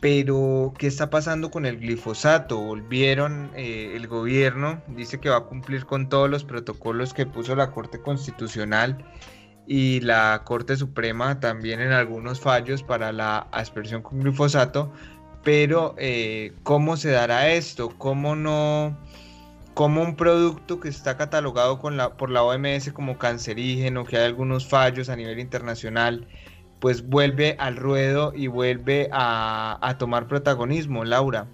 Pero, 0.00 0.74
¿qué 0.76 0.88
está 0.88 1.10
pasando 1.10 1.52
con 1.52 1.64
el 1.64 1.78
glifosato? 1.78 2.58
Volvieron, 2.58 3.50
eh, 3.54 3.92
el 3.94 4.08
gobierno 4.08 4.82
dice 4.88 5.20
que 5.20 5.30
va 5.30 5.36
a 5.36 5.44
cumplir 5.44 5.86
con 5.86 6.08
todos 6.08 6.28
los 6.28 6.42
protocolos 6.42 7.14
que 7.14 7.24
puso 7.24 7.54
la 7.54 7.70
Corte 7.70 8.00
Constitucional 8.00 8.98
y 9.66 10.00
la 10.00 10.42
Corte 10.44 10.76
Suprema 10.76 11.40
también 11.40 11.80
en 11.80 11.92
algunos 11.92 12.40
fallos 12.40 12.82
para 12.82 13.12
la 13.12 13.46
aspersión 13.50 14.02
con 14.02 14.20
glifosato, 14.20 14.92
pero 15.42 15.94
eh, 15.98 16.52
¿cómo 16.62 16.96
se 16.96 17.10
dará 17.10 17.50
esto? 17.50 17.90
¿Cómo 17.98 18.36
no? 18.36 18.96
¿Cómo 19.74 20.02
un 20.02 20.16
producto 20.16 20.80
que 20.80 20.88
está 20.88 21.16
catalogado 21.16 21.80
por 21.80 22.30
la 22.30 22.42
OMS 22.42 22.92
como 22.92 23.18
cancerígeno, 23.18 24.04
que 24.04 24.16
hay 24.16 24.24
algunos 24.24 24.66
fallos 24.66 25.08
a 25.08 25.16
nivel 25.16 25.38
internacional, 25.38 26.26
pues 26.80 27.06
vuelve 27.06 27.56
al 27.58 27.76
ruedo 27.76 28.32
y 28.34 28.46
vuelve 28.46 29.10
a 29.12 29.96
tomar 29.98 30.28
protagonismo, 30.28 31.04
Laura? 31.04 31.46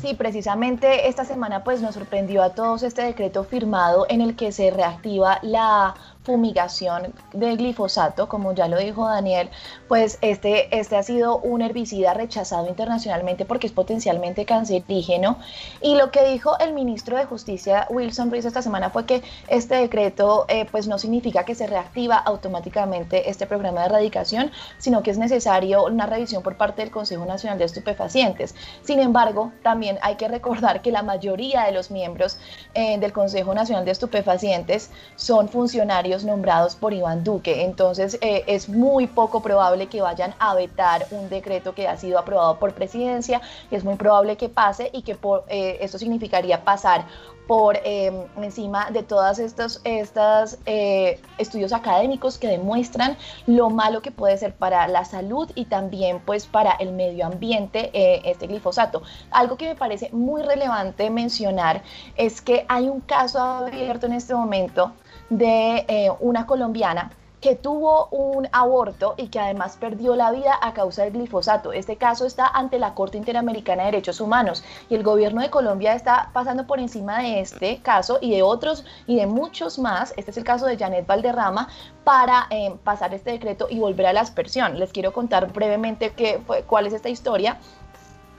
Sí, 0.00 0.14
precisamente 0.14 1.08
esta 1.08 1.24
semana 1.24 1.64
pues 1.64 1.82
nos 1.82 1.94
sorprendió 1.94 2.42
a 2.42 2.54
todos 2.54 2.84
este 2.84 3.02
decreto 3.02 3.42
firmado 3.42 4.06
en 4.08 4.20
el 4.20 4.36
que 4.36 4.52
se 4.52 4.70
reactiva 4.70 5.40
la 5.42 5.94
fumigación 6.28 7.14
de 7.32 7.56
glifosato, 7.56 8.28
como 8.28 8.52
ya 8.52 8.68
lo 8.68 8.76
dijo 8.76 9.08
Daniel, 9.08 9.48
pues 9.88 10.18
este, 10.20 10.78
este 10.78 10.94
ha 10.98 11.02
sido 11.02 11.38
un 11.38 11.62
herbicida 11.62 12.12
rechazado 12.12 12.68
internacionalmente 12.68 13.46
porque 13.46 13.66
es 13.66 13.72
potencialmente 13.72 14.44
cancerígeno. 14.44 15.38
Y 15.80 15.94
lo 15.94 16.10
que 16.10 16.28
dijo 16.30 16.58
el 16.58 16.74
ministro 16.74 17.16
de 17.16 17.24
Justicia, 17.24 17.86
Wilson 17.88 18.30
Ruiz, 18.30 18.44
esta 18.44 18.60
semana 18.60 18.90
fue 18.90 19.06
que 19.06 19.22
este 19.48 19.76
decreto 19.76 20.44
eh, 20.48 20.66
pues 20.70 20.86
no 20.86 20.98
significa 20.98 21.46
que 21.46 21.54
se 21.54 21.66
reactiva 21.66 22.16
automáticamente 22.18 23.30
este 23.30 23.46
programa 23.46 23.80
de 23.80 23.86
erradicación, 23.86 24.50
sino 24.76 25.02
que 25.02 25.12
es 25.12 25.16
necesario 25.16 25.86
una 25.86 26.04
revisión 26.04 26.42
por 26.42 26.58
parte 26.58 26.82
del 26.82 26.90
Consejo 26.90 27.24
Nacional 27.24 27.58
de 27.58 27.64
Estupefacientes. 27.64 28.54
Sin 28.82 29.00
embargo, 29.00 29.50
también 29.62 29.98
hay 30.02 30.16
que 30.16 30.28
recordar 30.28 30.82
que 30.82 30.92
la 30.92 31.02
mayoría 31.02 31.64
de 31.64 31.72
los 31.72 31.90
miembros 31.90 32.38
eh, 32.74 32.98
del 32.98 33.14
Consejo 33.14 33.54
Nacional 33.54 33.86
de 33.86 33.92
Estupefacientes 33.92 34.90
son 35.16 35.48
funcionarios 35.48 36.17
nombrados 36.24 36.76
por 36.76 36.92
Iván 36.92 37.24
Duque. 37.24 37.64
Entonces, 37.64 38.18
eh, 38.20 38.44
es 38.46 38.68
muy 38.68 39.06
poco 39.06 39.42
probable 39.42 39.86
que 39.86 40.00
vayan 40.00 40.34
a 40.38 40.54
vetar 40.54 41.06
un 41.10 41.28
decreto 41.28 41.74
que 41.74 41.88
ha 41.88 41.96
sido 41.96 42.18
aprobado 42.18 42.58
por 42.58 42.74
presidencia. 42.74 43.40
Es 43.70 43.84
muy 43.84 43.96
probable 43.96 44.36
que 44.36 44.48
pase 44.48 44.90
y 44.92 45.02
que 45.02 45.14
por, 45.14 45.44
eh, 45.48 45.78
esto 45.80 45.98
significaría 45.98 46.64
pasar 46.64 47.06
por 47.48 47.80
em, 47.82 48.26
encima 48.36 48.90
de 48.90 49.02
todos 49.02 49.38
estos, 49.38 49.80
estos 49.82 50.58
eh, 50.66 51.18
estudios 51.38 51.72
académicos 51.72 52.38
que 52.38 52.46
demuestran 52.46 53.16
lo 53.46 53.70
malo 53.70 54.02
que 54.02 54.12
puede 54.12 54.36
ser 54.36 54.54
para 54.54 54.86
la 54.86 55.06
salud 55.06 55.50
y 55.54 55.64
también 55.64 56.20
pues 56.20 56.46
para 56.46 56.72
el 56.72 56.92
medio 56.92 57.24
ambiente 57.24 57.90
eh, 57.94 58.20
este 58.26 58.46
glifosato. 58.46 59.02
Algo 59.30 59.56
que 59.56 59.66
me 59.66 59.74
parece 59.74 60.10
muy 60.12 60.42
relevante 60.42 61.08
mencionar 61.08 61.82
es 62.16 62.42
que 62.42 62.66
hay 62.68 62.88
un 62.88 63.00
caso 63.00 63.40
abierto 63.40 64.06
en 64.06 64.12
este 64.12 64.34
momento 64.34 64.92
de 65.30 65.84
eh, 65.88 66.10
una 66.20 66.46
colombiana 66.46 67.10
que 67.40 67.54
tuvo 67.54 68.06
un 68.06 68.48
aborto 68.52 69.14
y 69.16 69.28
que 69.28 69.38
además 69.38 69.76
perdió 69.78 70.16
la 70.16 70.32
vida 70.32 70.58
a 70.60 70.74
causa 70.74 71.04
del 71.04 71.12
glifosato. 71.12 71.72
Este 71.72 71.96
caso 71.96 72.26
está 72.26 72.48
ante 72.48 72.78
la 72.78 72.94
Corte 72.94 73.16
Interamericana 73.16 73.84
de 73.84 73.92
Derechos 73.92 74.20
Humanos 74.20 74.64
y 74.88 74.94
el 74.94 75.02
gobierno 75.02 75.40
de 75.40 75.50
Colombia 75.50 75.94
está 75.94 76.30
pasando 76.32 76.66
por 76.66 76.80
encima 76.80 77.20
de 77.20 77.40
este 77.40 77.78
caso 77.78 78.18
y 78.20 78.32
de 78.32 78.42
otros 78.42 78.84
y 79.06 79.16
de 79.16 79.26
muchos 79.26 79.78
más. 79.78 80.12
Este 80.16 80.32
es 80.32 80.36
el 80.36 80.44
caso 80.44 80.66
de 80.66 80.76
Janet 80.76 81.06
Valderrama 81.06 81.68
para 82.02 82.46
eh, 82.50 82.74
pasar 82.82 83.14
este 83.14 83.30
decreto 83.30 83.68
y 83.70 83.78
volver 83.78 84.06
a 84.06 84.12
la 84.12 84.22
aspersión. 84.22 84.78
Les 84.78 84.92
quiero 84.92 85.12
contar 85.12 85.52
brevemente 85.52 86.10
qué 86.10 86.40
fue, 86.44 86.64
cuál 86.64 86.86
es 86.86 86.92
esta 86.92 87.08
historia. 87.08 87.58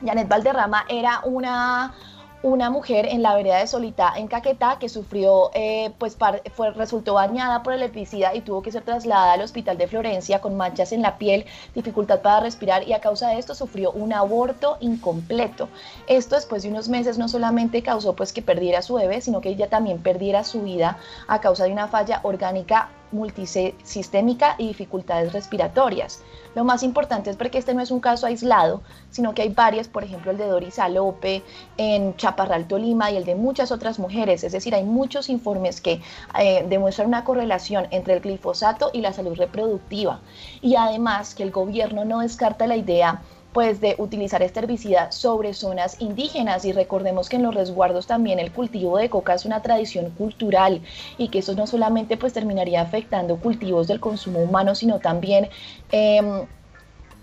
Janet 0.05 0.27
Valderrama 0.27 0.85
era 0.89 1.21
una 1.23 1.93
una 2.41 2.69
mujer 2.69 3.05
en 3.05 3.21
la 3.21 3.35
vereda 3.35 3.57
de 3.57 3.67
Solita, 3.67 4.13
en 4.15 4.27
Caquetá, 4.27 4.77
que 4.79 4.87
sufrió, 4.87 5.51
eh, 5.53 5.91
pues 5.97 6.17
fue, 6.53 6.71
resultó 6.71 7.15
bañada 7.15 7.63
por 7.63 7.73
el 7.73 7.83
herbicida 7.83 8.33
y 8.33 8.41
tuvo 8.41 8.61
que 8.61 8.71
ser 8.71 8.83
trasladada 8.83 9.33
al 9.33 9.41
hospital 9.41 9.77
de 9.77 9.87
Florencia 9.87 10.39
con 10.39 10.55
manchas 10.55 10.93
en 10.93 11.01
la 11.01 11.17
piel, 11.17 11.45
dificultad 11.75 12.21
para 12.21 12.39
respirar 12.39 12.87
y 12.87 12.93
a 12.93 13.01
causa 13.01 13.29
de 13.29 13.39
esto 13.39 13.55
sufrió 13.55 13.91
un 13.91 14.13
aborto 14.13 14.77
incompleto. 14.79 15.67
Esto 16.07 16.35
después 16.35 16.63
de 16.63 16.69
unos 16.69 16.87
meses 16.87 17.17
no 17.17 17.27
solamente 17.27 17.83
causó 17.83 18.15
pues 18.15 18.31
que 18.31 18.41
perdiera 18.41 18.81
su 18.81 18.93
bebé, 18.95 19.19
sino 19.19 19.41
que 19.41 19.49
ella 19.49 19.69
también 19.69 20.01
perdiera 20.01 20.43
su 20.43 20.61
vida 20.61 20.97
a 21.27 21.41
causa 21.41 21.65
de 21.65 21.73
una 21.73 21.87
falla 21.89 22.21
orgánica 22.23 22.89
multisistémica 23.11 24.55
y 24.57 24.67
dificultades 24.67 25.33
respiratorias. 25.33 26.23
Lo 26.55 26.63
más 26.63 26.83
importante 26.83 27.29
es 27.29 27.37
porque 27.37 27.57
este 27.57 27.73
no 27.73 27.81
es 27.81 27.91
un 27.91 27.99
caso 27.99 28.25
aislado, 28.25 28.81
sino 29.11 29.33
que 29.33 29.43
hay 29.43 29.49
varias, 29.49 29.87
por 29.87 30.03
ejemplo 30.03 30.31
el 30.31 30.37
de 30.37 30.47
Doris 30.47 30.79
Alope 30.79 31.43
en 31.77 32.15
Chaparral, 32.15 32.67
Tolima 32.67 33.11
y 33.11 33.17
el 33.17 33.25
de 33.25 33.35
muchas 33.35 33.71
otras 33.71 33.99
mujeres. 33.99 34.43
Es 34.43 34.51
decir, 34.51 34.73
hay 34.73 34.83
muchos 34.83 35.29
informes 35.29 35.79
que 35.79 36.01
eh, 36.39 36.65
demuestran 36.67 37.07
una 37.07 37.23
correlación 37.23 37.87
entre 37.91 38.15
el 38.15 38.21
glifosato 38.21 38.89
y 38.93 39.01
la 39.01 39.13
salud 39.13 39.35
reproductiva. 39.35 40.21
Y 40.61 40.75
además 40.75 41.35
que 41.35 41.43
el 41.43 41.51
gobierno 41.51 42.05
no 42.05 42.19
descarta 42.19 42.67
la 42.67 42.77
idea 42.77 43.21
pues 43.53 43.81
de 43.81 43.95
utilizar 43.97 44.41
este 44.43 44.59
herbicida 44.59 45.11
sobre 45.11 45.53
zonas 45.53 45.99
indígenas. 45.99 46.65
Y 46.65 46.71
recordemos 46.71 47.29
que 47.29 47.37
en 47.37 47.43
los 47.43 47.55
resguardos 47.55 48.07
también 48.07 48.39
el 48.39 48.51
cultivo 48.51 48.97
de 48.97 49.09
coca 49.09 49.33
es 49.33 49.45
una 49.45 49.61
tradición 49.61 50.11
cultural 50.11 50.81
y 51.17 51.29
que 51.29 51.39
eso 51.39 51.55
no 51.55 51.67
solamente 51.67 52.17
pues 52.17 52.33
terminaría 52.33 52.81
afectando 52.81 53.37
cultivos 53.37 53.87
del 53.87 53.99
consumo 53.99 54.39
humano 54.39 54.75
sino 54.75 54.99
también 54.99 55.49
em, 55.91 56.45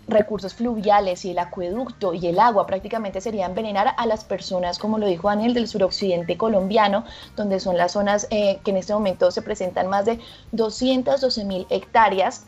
recursos 0.08 0.54
fluviales 0.54 1.24
y 1.24 1.30
el 1.30 1.38
acueducto 1.38 2.14
y 2.14 2.26
el 2.26 2.38
agua. 2.38 2.66
Prácticamente 2.66 3.20
sería 3.20 3.46
envenenar 3.46 3.94
a 3.96 4.06
las 4.06 4.24
personas, 4.24 4.78
como 4.78 4.98
lo 4.98 5.06
dijo 5.06 5.28
Daniel, 5.28 5.54
del 5.54 5.68
suroccidente 5.68 6.36
colombiano, 6.36 7.04
donde 7.36 7.60
son 7.60 7.76
las 7.76 7.92
zonas 7.92 8.26
eh, 8.30 8.60
que 8.64 8.70
en 8.70 8.76
este 8.78 8.92
momento 8.92 9.30
se 9.30 9.42
presentan 9.42 9.88
más 9.88 10.04
de 10.04 10.20
212 10.52 11.44
mil 11.44 11.66
hectáreas 11.70 12.46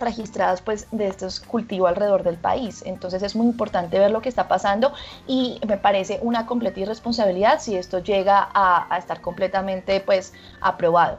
registradas 0.00 0.60
pues 0.62 0.86
de 0.90 1.08
estos 1.08 1.40
cultivos 1.40 1.88
alrededor 1.88 2.22
del 2.22 2.36
país. 2.36 2.82
Entonces 2.86 3.22
es 3.22 3.36
muy 3.36 3.46
importante 3.46 3.98
ver 3.98 4.10
lo 4.10 4.22
que 4.22 4.28
está 4.28 4.48
pasando 4.48 4.92
y 5.26 5.60
me 5.66 5.76
parece 5.76 6.18
una 6.22 6.46
completa 6.46 6.80
irresponsabilidad 6.80 7.60
si 7.60 7.76
esto 7.76 7.98
llega 8.00 8.48
a, 8.54 8.96
estar 8.98 9.20
completamente 9.20 10.00
pues 10.00 10.32
aprobado. 10.60 11.18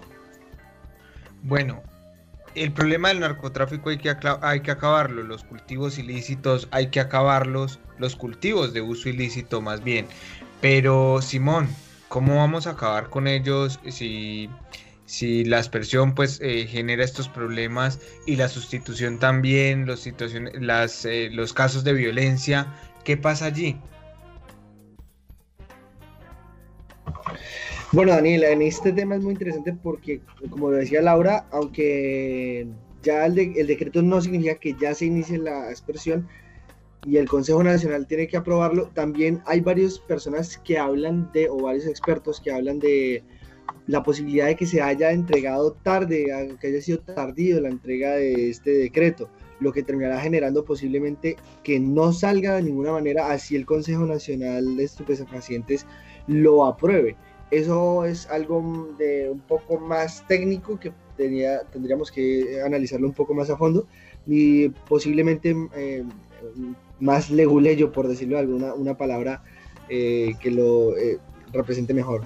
Bueno, 1.43 1.81
el 2.55 2.71
problema 2.71 3.09
del 3.09 3.21
narcotráfico 3.21 3.89
hay 3.89 3.97
que, 3.97 4.15
hay 4.41 4.59
que 4.61 4.71
acabarlo, 4.71 5.23
los 5.23 5.43
cultivos 5.43 5.97
ilícitos 5.97 6.67
hay 6.71 6.87
que 6.87 6.99
acabarlos, 6.99 7.79
los 7.97 8.15
cultivos 8.15 8.73
de 8.73 8.81
uso 8.81 9.09
ilícito 9.09 9.61
más 9.61 9.83
bien. 9.83 10.07
Pero 10.59 11.21
Simón, 11.21 11.69
¿cómo 12.07 12.35
vamos 12.35 12.67
a 12.67 12.71
acabar 12.71 13.09
con 13.09 13.27
ellos 13.27 13.79
si 13.89 14.49
si 15.11 15.43
la 15.43 15.59
aspersión 15.59 16.15
pues 16.15 16.39
eh, 16.41 16.65
genera 16.65 17.03
estos 17.03 17.27
problemas 17.27 17.99
y 18.25 18.37
la 18.37 18.47
sustitución 18.47 19.19
también, 19.19 19.85
los, 19.85 19.99
situaciones, 19.99 20.53
las, 20.61 21.03
eh, 21.03 21.29
los 21.29 21.51
casos 21.51 21.83
de 21.83 21.91
violencia, 21.91 22.73
¿qué 23.03 23.17
pasa 23.17 23.47
allí? 23.47 23.75
Bueno, 27.91 28.13
Daniela, 28.13 28.51
en 28.51 28.61
este 28.61 28.93
tema 28.93 29.15
es 29.15 29.21
muy 29.21 29.33
interesante 29.33 29.73
porque, 29.83 30.21
como 30.49 30.71
decía 30.71 31.01
Laura, 31.01 31.45
aunque 31.51 32.65
ya 33.03 33.25
el, 33.25 33.37
el 33.37 33.67
decreto 33.67 34.01
no 34.01 34.21
significa 34.21 34.55
que 34.55 34.77
ya 34.79 34.95
se 34.95 35.07
inicie 35.07 35.37
la 35.39 35.67
aspersión 35.67 36.25
y 37.05 37.17
el 37.17 37.27
Consejo 37.27 37.61
Nacional 37.61 38.07
tiene 38.07 38.29
que 38.29 38.37
aprobarlo, 38.37 38.87
también 38.93 39.41
hay 39.45 39.59
varias 39.59 39.99
personas 39.99 40.57
que 40.59 40.77
hablan 40.77 41.29
de, 41.33 41.49
o 41.49 41.57
varios 41.57 41.85
expertos 41.85 42.39
que 42.39 42.53
hablan 42.53 42.79
de 42.79 43.25
la 43.87 44.03
posibilidad 44.03 44.47
de 44.47 44.55
que 44.55 44.65
se 44.65 44.81
haya 44.81 45.11
entregado 45.11 45.73
tarde, 45.73 46.25
que 46.59 46.67
haya 46.67 46.81
sido 46.81 46.99
tardío 46.99 47.59
la 47.61 47.69
entrega 47.69 48.11
de 48.11 48.49
este 48.49 48.71
decreto, 48.71 49.29
lo 49.59 49.71
que 49.71 49.83
terminará 49.83 50.19
generando 50.19 50.65
posiblemente 50.65 51.37
que 51.63 51.79
no 51.79 52.11
salga 52.13 52.55
de 52.55 52.63
ninguna 52.63 52.91
manera 52.91 53.31
así 53.31 53.55
el 53.55 53.65
Consejo 53.65 54.05
Nacional 54.05 54.75
de 54.75 54.83
Estupefacientes 54.83 55.85
lo 56.27 56.65
apruebe. 56.65 57.15
Eso 57.51 58.05
es 58.05 58.27
algo 58.29 58.95
de 58.97 59.29
un 59.29 59.41
poco 59.41 59.77
más 59.77 60.25
técnico 60.27 60.79
que 60.79 60.93
tendríamos 61.71 62.11
que 62.11 62.61
analizarlo 62.65 63.07
un 63.07 63.13
poco 63.13 63.33
más 63.33 63.49
a 63.49 63.57
fondo 63.57 63.85
y 64.25 64.69
posiblemente 64.69 65.55
eh, 65.75 66.03
más 66.99 67.29
leguleyo, 67.29 67.91
por 67.91 68.07
decirlo 68.07 68.35
de 68.37 68.41
alguna 68.41 68.73
una 68.73 68.97
palabra 68.97 69.43
eh, 69.89 70.33
que 70.39 70.51
lo 70.51 70.97
eh, 70.97 71.19
represente 71.51 71.93
mejor. 71.93 72.21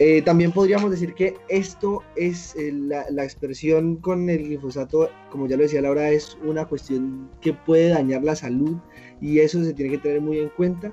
Eh, 0.00 0.22
también 0.22 0.52
podríamos 0.52 0.92
decir 0.92 1.12
que 1.14 1.34
esto 1.48 2.04
es 2.14 2.54
eh, 2.54 2.70
la, 2.72 3.24
expresión 3.24 3.96
con 3.96 4.30
el 4.30 4.44
glifosato, 4.44 5.10
como 5.28 5.48
ya 5.48 5.56
lo 5.56 5.64
decía 5.64 5.82
Laura, 5.82 6.10
es 6.10 6.38
una 6.44 6.66
cuestión 6.66 7.28
que 7.40 7.52
puede 7.52 7.88
dañar 7.88 8.22
la 8.22 8.36
salud 8.36 8.76
y 9.20 9.40
eso 9.40 9.62
se 9.64 9.74
tiene 9.74 9.90
que 9.90 9.98
tener 9.98 10.20
muy 10.20 10.38
en 10.38 10.50
cuenta. 10.50 10.92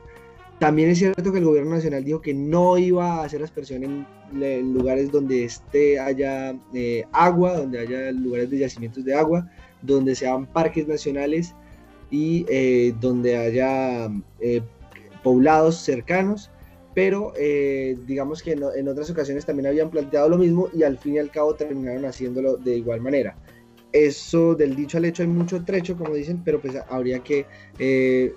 También 0.58 0.90
es 0.90 0.98
cierto 0.98 1.32
que 1.32 1.38
el 1.38 1.46
gobierno 1.46 1.76
nacional 1.76 2.04
dijo 2.04 2.22
que 2.22 2.34
no 2.34 2.80
iba 2.80 3.18
a 3.18 3.26
hacer 3.26 3.44
aspersión 3.44 3.84
en, 3.84 4.08
en 4.42 4.74
lugares 4.74 5.12
donde 5.12 5.44
esté 5.44 6.00
haya 6.00 6.58
eh, 6.74 7.04
agua, 7.12 7.58
donde 7.58 7.80
haya 7.80 8.12
lugares 8.12 8.50
de 8.50 8.60
yacimientos 8.60 9.06
de 9.06 9.14
agua, 9.14 9.48
donde 9.84 10.16
sean 10.16 10.48
parques 10.48 10.88
nacionales 10.88 11.54
y 12.10 12.46
donde 13.02 13.36
haya 13.36 14.10
poblados 15.22 15.78
cercanos 15.78 16.50
pero 16.96 17.34
eh, 17.38 17.98
digamos 18.08 18.42
que 18.42 18.54
en, 18.54 18.88
otras 18.88 19.10
ocasiones 19.10 19.46
también 19.46 19.68
habían 19.68 19.92
planteado 19.92 20.30
lo 20.30 20.38
mismo 20.38 20.70
y 20.74 20.84
al 20.84 20.98
fin 20.98 21.16
y 21.16 21.20
al 21.20 21.30
cabo 21.30 21.54
terminaron 21.54 22.06
haciéndolo 22.06 22.56
de 22.56 22.78
igual 22.78 23.02
manera. 23.02 23.38
Eso 23.92 24.56
del 24.56 24.76
dicho 24.76 24.98
al 24.98 25.06
hecho 25.06 25.22
hay 25.22 25.28
mucho 25.28 25.64
trecho, 25.66 25.98
como 25.98 26.16
dicen, 26.16 26.42
pero 26.44 26.62
pues 26.62 26.76
habría 26.90 27.20
que 27.20 27.46
eh, 27.80 28.34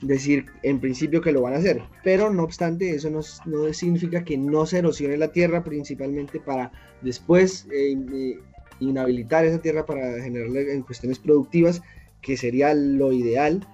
decir 0.00 0.46
en 0.62 0.78
principio 0.80 1.20
que 1.20 1.32
lo 1.32 1.42
van 1.42 1.54
a 1.54 1.56
hacer. 1.56 1.82
Pero 2.04 2.32
no 2.32 2.44
obstante, 2.44 2.94
eso 2.94 3.10
no, 3.10 3.20
no 3.46 3.72
significa 3.72 4.24
que 4.24 4.38
no 4.38 4.64
se 4.64 4.78
erosione 4.78 5.16
la 5.16 5.32
tierra, 5.32 5.64
principalmente 5.64 6.38
para 6.38 6.70
después 7.02 7.66
eh, 7.72 8.38
inhabilitar 8.78 9.44
esa 9.44 9.60
tierra 9.60 9.84
para 9.84 10.22
generarle 10.22 10.72
en 10.72 10.82
cuestiones 10.82 11.18
productivas, 11.18 11.82
que 12.22 12.36
sería 12.36 12.74
lo 12.74 13.12
ideal 13.12 13.66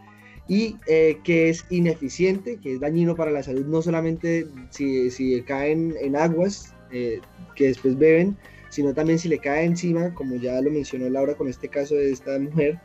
y 0.49 0.77
eh, 0.87 1.19
que 1.25 1.49
es 1.49 1.65
ineficiente, 1.71 2.59
que 2.59 2.75
es 2.75 2.81
dañino 2.81 3.17
para 3.17 3.31
la 3.31 3.43
salud, 3.43 3.67
no 3.67 3.83
solamente 3.83 4.47
si, 4.71 5.11
si 5.11 5.43
caen 5.43 5.95
en 6.01 6.17
aguas 6.17 6.73
eh, 6.93 7.21
que 7.55 7.69
después 7.69 7.99
beben, 7.99 8.37
sino 8.69 8.95
también 8.95 9.19
si 9.19 9.29
le 9.29 9.39
cae 9.39 9.65
encima, 9.65 10.15
como 10.15 10.37
ya 10.37 10.61
lo 10.61 10.71
mencionó 10.71 11.09
Laura 11.09 11.35
con 11.35 11.49
este 11.49 11.69
caso 11.69 11.95
de 11.95 12.13
esta 12.13 12.39
mujer, 12.39 12.79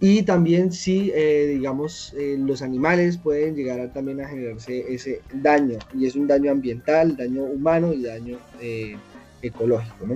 y 0.00 0.22
también 0.22 0.70
si, 0.70 1.10
eh, 1.12 1.54
digamos, 1.54 2.14
eh, 2.16 2.36
los 2.38 2.62
animales 2.62 3.18
pueden 3.18 3.56
llegar 3.56 3.80
a, 3.80 3.92
también 3.92 4.20
a 4.20 4.28
generarse 4.28 4.84
ese 4.92 5.22
daño, 5.34 5.78
y 5.92 6.06
es 6.06 6.14
un 6.14 6.28
daño 6.28 6.52
ambiental, 6.52 7.16
daño 7.16 7.42
humano 7.42 7.92
y 7.92 8.02
daño 8.04 8.38
eh, 8.60 8.96
ecológico. 9.42 10.06
¿no? 10.06 10.14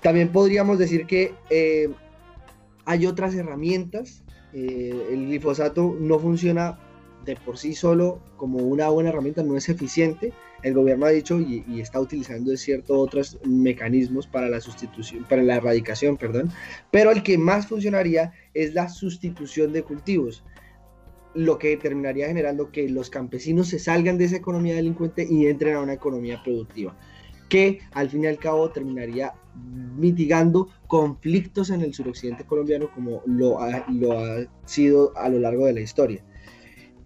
También 0.00 0.30
podríamos 0.30 0.78
decir 0.78 1.06
que 1.06 1.32
hay 2.84 3.06
otras 3.06 3.34
herramientas, 3.36 4.21
el 4.52 5.26
glifosato 5.26 5.96
no 5.98 6.18
funciona 6.18 6.78
de 7.24 7.36
por 7.36 7.56
sí 7.56 7.74
solo 7.74 8.20
como 8.36 8.58
una 8.58 8.88
buena 8.88 9.10
herramienta, 9.10 9.42
no 9.42 9.56
es 9.56 9.68
eficiente, 9.68 10.32
el 10.62 10.74
gobierno 10.74 11.06
ha 11.06 11.10
dicho 11.10 11.40
y, 11.40 11.80
está 11.80 12.00
utilizando 12.00 12.56
ciertos 12.56 12.96
otros 12.96 13.38
mecanismos 13.44 14.26
para 14.26 14.48
la 14.48 14.60
sustitución, 14.60 15.24
para 15.28 15.42
la 15.42 15.56
erradicación, 15.56 16.16
perdón, 16.16 16.50
pero 16.90 17.10
el 17.10 17.22
que 17.22 17.38
más 17.38 17.66
funcionaría 17.66 18.32
es 18.54 18.74
la 18.74 18.88
sustitución 18.88 19.72
de 19.72 19.82
cultivos, 19.82 20.44
lo 21.34 21.58
que 21.58 21.76
terminaría 21.76 22.26
generando 22.26 22.70
que 22.70 22.88
los 22.88 23.10
campesinos 23.10 23.68
se 23.68 23.78
salgan 23.78 24.18
de 24.18 24.26
esa 24.26 24.36
economía 24.36 24.74
delincuente 24.74 25.26
y 25.28 25.46
entren 25.46 25.76
a 25.76 25.80
una 25.80 25.94
economía 25.94 26.42
productiva, 26.42 26.96
que 27.52 27.80
al 27.92 28.08
fin 28.08 28.24
y 28.24 28.28
al 28.28 28.38
cabo 28.38 28.70
terminaría 28.70 29.34
mitigando 29.98 30.68
conflictos 30.86 31.68
en 31.68 31.82
el 31.82 31.92
suroccidente 31.92 32.46
colombiano 32.46 32.90
como 32.94 33.20
lo 33.26 33.58
lo 33.90 34.18
ha 34.18 34.46
sido 34.64 35.14
a 35.18 35.28
lo 35.28 35.38
largo 35.38 35.66
de 35.66 35.74
la 35.74 35.80
historia 35.82 36.24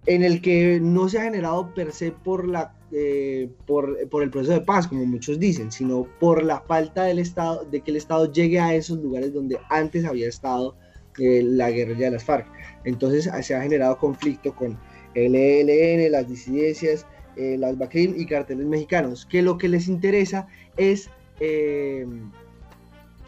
en 0.05 0.23
el 0.23 0.41
que 0.41 0.79
no 0.81 1.09
se 1.09 1.19
ha 1.19 1.23
generado 1.23 1.73
per 1.73 1.91
se 1.91 2.13
por, 2.13 2.47
la, 2.47 2.73
eh, 2.93 3.49
por, 3.65 3.97
el 3.99 4.29
proceso 4.29 4.53
de 4.53 4.61
paz, 4.61 4.87
como 4.87 5.05
muchos 5.05 5.37
dicen, 5.37 5.69
sino 5.69 6.07
por 6.21 6.45
la 6.45 6.61
falta 6.61 7.03
del 7.03 7.19
Estado, 7.19 7.65
de 7.65 7.81
que 7.81 7.91
el 7.91 7.97
Estado 7.97 8.31
llegue 8.31 8.57
a 8.57 8.73
esos 8.73 8.99
lugares 8.99 9.33
donde 9.33 9.59
antes 9.69 10.05
había 10.05 10.29
estado 10.29 10.77
eh, 11.19 11.41
la 11.43 11.71
guerrilla 11.71 12.05
de 12.05 12.11
las 12.11 12.23
FARC. 12.23 12.47
Entonces 12.85 13.29
se 13.45 13.53
ha 13.53 13.61
generado 13.61 13.97
conflicto 13.97 14.55
con 14.55 14.79
el 15.13 15.35
ELN, 15.35 16.09
las 16.09 16.29
disidencias, 16.29 17.05
eh, 17.37 17.57
las 17.57 17.77
BACRIM 17.77 18.15
y 18.17 18.25
carteles 18.25 18.65
mexicanos, 18.65 19.25
que 19.25 19.41
lo 19.41 19.57
que 19.57 19.69
les 19.69 19.87
interesa 19.87 20.47
es 20.75 21.09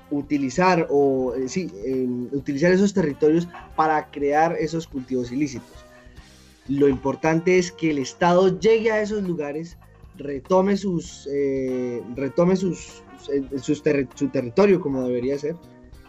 utilizar 0.10 0.88
o 0.89 1.36
sí, 1.45 1.72
utilizar 2.32 2.72
esos 2.72 2.91
territorios 2.91 3.48
para 3.76 4.10
crear 4.10 4.56
esos 4.60 4.88
cultivos 4.88 5.32
ilícitos. 5.32 5.86
Lo 6.69 6.88
importante 6.88 7.58
es 7.58 7.72
que 7.72 7.89
el 7.89 7.98
Estado 7.98 8.60
llegue 8.60 8.91
a 8.91 9.02
esos 9.02 9.24
lugares, 9.24 9.78
retome, 10.17 10.78
sus, 10.78 11.28
eh, 11.32 12.04
retome 12.15 12.56
sus, 12.56 13.02
su 13.62 14.30
territorio 14.30 14.80
como 14.80 15.04
debería 15.04 15.38
ser 15.39 15.56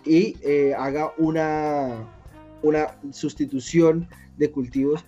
y 0.05 0.37
eh, 0.43 0.75
haga 0.77 1.13
una, 1.17 2.07
una 2.63 2.99
sustitución 3.11 4.07
de 4.37 4.51
cultivos 4.51 5.05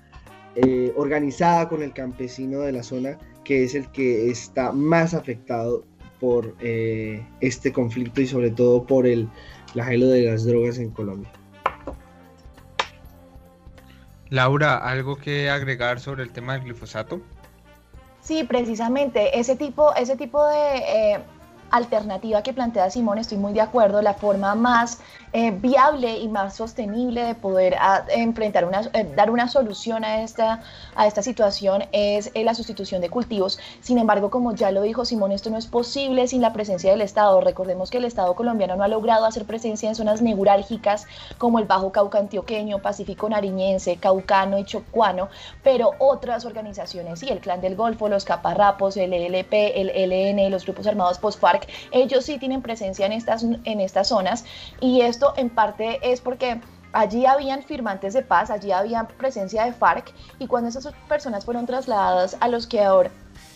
eh, 0.56 0.92
organizada 0.96 1.68
con 1.68 1.82
el 1.82 1.92
campesino 1.92 2.60
de 2.60 2.72
la 2.72 2.82
zona, 2.82 3.18
que 3.44 3.64
es 3.64 3.74
el 3.74 3.90
que 3.92 4.30
está 4.30 4.72
más 4.72 5.14
afectado 5.14 5.84
por 6.20 6.54
este 6.60 7.72
conflicto 7.72 8.20
y 8.20 8.28
sobre 8.28 8.50
todo 8.52 8.84
por 8.86 9.08
el 9.08 9.28
flagelo 9.72 10.06
de 10.06 10.22
las 10.22 10.44
drogas 10.44 10.78
en 10.78 10.90
Colombia. 10.90 11.28
Laura, 14.32 14.78
¿algo 14.78 15.16
que 15.16 15.50
agregar 15.50 16.00
sobre 16.00 16.22
el 16.22 16.32
tema 16.32 16.54
del 16.54 16.62
glifosato? 16.62 17.20
Sí, 18.22 18.44
precisamente, 18.44 19.38
ese 19.38 19.56
tipo, 19.56 19.94
ese 19.94 20.16
tipo 20.16 20.42
de 20.46 20.76
eh, 20.78 21.20
alternativa 21.72 22.42
que 22.42 22.52
plantea 22.52 22.90
Simón, 22.90 23.18
estoy 23.18 23.38
muy 23.38 23.52
de 23.54 23.62
acuerdo, 23.62 24.02
la 24.02 24.14
forma 24.14 24.54
más 24.54 25.00
eh, 25.32 25.50
viable 25.50 26.18
y 26.18 26.28
más 26.28 26.54
sostenible 26.54 27.24
de 27.24 27.34
poder 27.34 27.76
ah, 27.80 28.04
enfrentar 28.10 28.66
una, 28.66 28.82
eh, 28.92 29.10
dar 29.16 29.30
una 29.30 29.48
solución 29.48 30.04
a 30.04 30.20
esta, 30.22 30.60
a 30.94 31.06
esta 31.06 31.22
situación 31.22 31.84
es 31.92 32.30
eh, 32.34 32.44
la 32.44 32.54
sustitución 32.54 33.00
de 33.00 33.08
cultivos. 33.08 33.58
Sin 33.80 33.96
embargo, 33.96 34.30
como 34.30 34.54
ya 34.54 34.70
lo 34.70 34.82
dijo 34.82 35.06
Simón, 35.06 35.32
esto 35.32 35.48
no 35.48 35.56
es 35.56 35.66
posible 35.66 36.28
sin 36.28 36.42
la 36.42 36.52
presencia 36.52 36.90
del 36.90 37.00
Estado. 37.00 37.40
Recordemos 37.40 37.90
que 37.90 37.96
el 37.96 38.04
Estado 38.04 38.34
colombiano 38.34 38.76
no 38.76 38.84
ha 38.84 38.88
logrado 38.88 39.24
hacer 39.24 39.46
presencia 39.46 39.88
en 39.88 39.94
zonas 39.94 40.20
neurálgicas 40.20 41.06
como 41.38 41.58
el 41.58 41.64
Bajo 41.64 41.92
Cauca 41.92 42.18
antioqueño, 42.18 42.80
Pacífico 42.80 43.26
nariñense, 43.30 43.96
Caucano 43.96 44.58
y 44.58 44.64
Chocuano, 44.64 45.30
pero 45.62 45.92
otras 45.98 46.44
organizaciones, 46.44 47.20
sí, 47.20 47.30
el 47.30 47.40
Clan 47.40 47.62
del 47.62 47.74
Golfo, 47.74 48.10
los 48.10 48.26
Caparrapos, 48.26 48.98
el 48.98 49.14
ELP, 49.14 49.52
el 49.52 49.88
ELN, 49.88 50.50
los 50.50 50.64
grupos 50.64 50.86
armados 50.86 51.18
post-FARC, 51.18 51.61
ellos 51.90 52.24
sí 52.24 52.38
tienen 52.38 52.62
presencia 52.62 53.06
en 53.06 53.12
estas, 53.12 53.42
en 53.42 53.80
estas 53.80 54.08
zonas 54.08 54.44
y 54.80 55.00
esto 55.00 55.34
en 55.36 55.50
parte 55.50 55.98
es 56.02 56.20
porque 56.20 56.60
allí 56.92 57.26
habían 57.26 57.62
firmantes 57.62 58.14
de 58.14 58.22
paz, 58.22 58.50
allí 58.50 58.72
había 58.72 59.04
presencia 59.04 59.64
de 59.64 59.72
FARC 59.72 60.12
y 60.38 60.46
cuando 60.46 60.68
esas 60.68 60.88
personas 61.08 61.44
fueron 61.44 61.66
trasladadas 61.66 62.36
a 62.40 62.48
los 62.48 62.66
que 62.66 62.82
ahora 62.82 63.10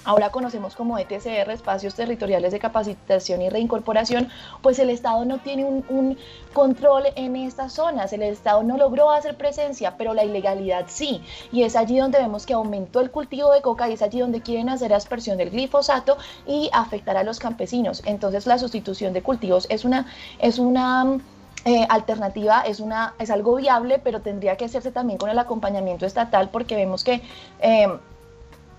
ahora 0.07 0.31
conocemos 0.31 0.77
como 0.77 0.99
ETCR, 0.99 1.51
espacios 1.51 1.95
territoriales 1.95 2.53
de 2.53 2.61
capacitación 2.61 3.43
y 3.43 3.51
reincorporación, 3.51 4.29
pues 4.63 4.79
el 4.79 4.89
Estado 4.89 5.25
no 5.25 5.39
tiene 5.39 5.65
un, 5.65 6.17
control 6.53 7.03
en 7.17 7.37
estas 7.37 7.75
zonas, 7.75 8.13
el 8.13 8.23
Estado 8.23 8.63
no 8.63 8.79
logró 8.79 9.11
hacer 9.11 9.37
presencia, 9.37 9.97
pero 9.99 10.15
la 10.15 10.25
ilegalidad 10.25 10.87
sí, 10.87 11.21
y 11.53 11.65
es 11.65 11.77
allí 11.77 11.99
donde 11.99 12.19
vemos 12.19 12.47
que 12.47 12.55
aumentó 12.55 13.01
el 13.01 13.11
cultivo 13.11 13.53
de 13.53 13.61
coca 13.61 13.91
y 13.91 13.95
es 13.95 14.03
allí 14.03 14.21
donde 14.21 14.41
quieren 14.41 14.69
hacer 14.69 14.95
aspersión 14.95 15.37
del 15.37 15.51
glifosato 15.51 16.17
y 16.47 16.71
afectar 16.73 17.17
a 17.17 17.25
los 17.25 17.41
campesinos. 17.41 18.03
Entonces 18.07 18.47
la 18.47 18.59
sustitución 18.59 19.13
de 19.13 19.23
cultivos 19.23 19.67
es 19.69 19.85
una, 19.85 20.07
es 20.39 20.59
una 20.59 21.19
eh, 21.67 21.85
alternativa 21.89 22.61
es, 22.61 22.79
una, 22.79 23.15
es 23.19 23.29
algo 23.29 23.57
viable, 23.57 23.99
pero 23.99 24.21
tendría 24.21 24.57
que 24.57 24.67
hacerse 24.67 24.93
también 24.93 25.19
con 25.19 25.31
el 25.31 25.39
acompañamiento 25.39 26.07
estatal 26.07 26.49
porque 26.51 26.77
vemos 26.77 27.03
que 27.03 27.23
eh, 27.59 27.89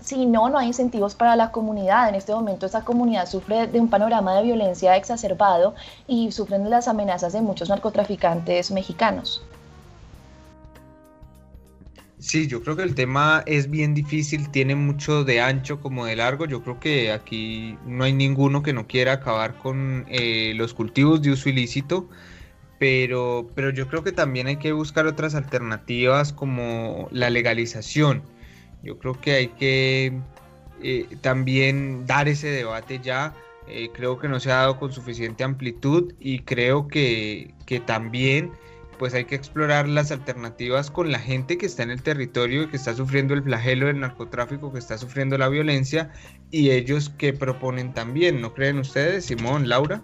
si 0.00 0.24
no, 0.24 0.48
no 0.48 0.56
hay 0.56 0.68
incentivos 0.68 1.14
para 1.14 1.36
la 1.36 1.50
comunidad. 1.52 2.08
En 2.08 2.14
este 2.14 2.32
momento 2.32 2.64
esta 2.64 2.86
comunidad 2.86 3.26
sufre 3.28 3.66
de 3.66 3.78
un 3.78 3.90
panorama 3.90 4.34
de 4.36 4.42
violencia 4.42 4.96
exacerbado 4.96 5.74
y 6.06 6.32
sufren 6.32 6.70
las 6.70 6.88
amenazas 6.88 7.34
de 7.34 7.42
muchos 7.42 7.68
narcotraficantes 7.68 8.70
mexicanos. 8.70 9.42
Sí, 12.18 12.46
yo 12.46 12.62
creo 12.62 12.74
que 12.74 12.84
el 12.84 12.94
tema 12.94 13.42
es 13.44 13.68
bien 13.68 13.92
difícil, 13.92 14.50
tiene 14.50 14.74
mucho 14.74 15.24
de 15.24 15.42
ancho 15.42 15.78
como 15.82 16.06
de 16.06 16.16
largo. 16.16 16.46
Yo 16.46 16.62
creo 16.62 16.80
que 16.80 17.12
aquí 17.12 17.76
no 17.84 18.04
hay 18.04 18.14
ninguno 18.14 18.62
que 18.62 18.72
no 18.72 18.86
quiera 18.86 19.12
acabar 19.12 19.58
con 19.58 20.06
eh, 20.08 20.54
los 20.56 20.72
cultivos 20.72 21.20
de 21.20 21.32
uso 21.32 21.50
ilícito 21.50 22.08
pero, 22.78 23.50
pero 23.54 23.70
yo 23.70 23.88
creo 23.88 24.04
que 24.04 24.12
también 24.12 24.46
hay 24.46 24.56
que 24.56 24.72
buscar 24.72 25.06
otras 25.06 25.34
alternativas 25.34 26.32
como 26.32 27.08
la 27.10 27.30
legalización. 27.30 28.22
Yo 28.82 28.98
creo 28.98 29.20
que 29.20 29.32
hay 29.32 29.48
que 29.48 30.12
eh, 30.82 31.06
también 31.20 32.06
dar 32.06 32.28
ese 32.28 32.48
debate 32.48 33.00
ya. 33.00 33.34
Eh, 33.66 33.90
creo 33.92 34.18
que 34.18 34.28
no 34.28 34.40
se 34.40 34.50
ha 34.50 34.56
dado 34.56 34.78
con 34.78 34.92
suficiente 34.92 35.44
amplitud 35.44 36.14
y 36.18 36.40
creo 36.40 36.88
que, 36.88 37.52
que 37.66 37.80
también 37.80 38.52
pues 38.98 39.14
hay 39.14 39.26
que 39.26 39.34
explorar 39.34 39.88
las 39.88 40.10
alternativas 40.10 40.90
con 40.90 41.12
la 41.12 41.18
gente 41.18 41.56
que 41.56 41.66
está 41.66 41.82
en 41.84 41.90
el 41.90 42.02
territorio 42.02 42.64
y 42.64 42.68
que 42.68 42.76
está 42.76 42.94
sufriendo 42.94 43.34
el 43.34 43.42
flagelo 43.42 43.86
del 43.86 44.00
narcotráfico, 44.00 44.72
que 44.72 44.78
está 44.78 44.98
sufriendo 44.98 45.38
la 45.38 45.48
violencia 45.48 46.10
y 46.50 46.70
ellos 46.70 47.10
que 47.10 47.32
proponen 47.32 47.92
también, 47.94 48.40
¿no 48.40 48.54
creen 48.54 48.78
ustedes, 48.78 49.26
Simón, 49.26 49.68
Laura? 49.68 50.02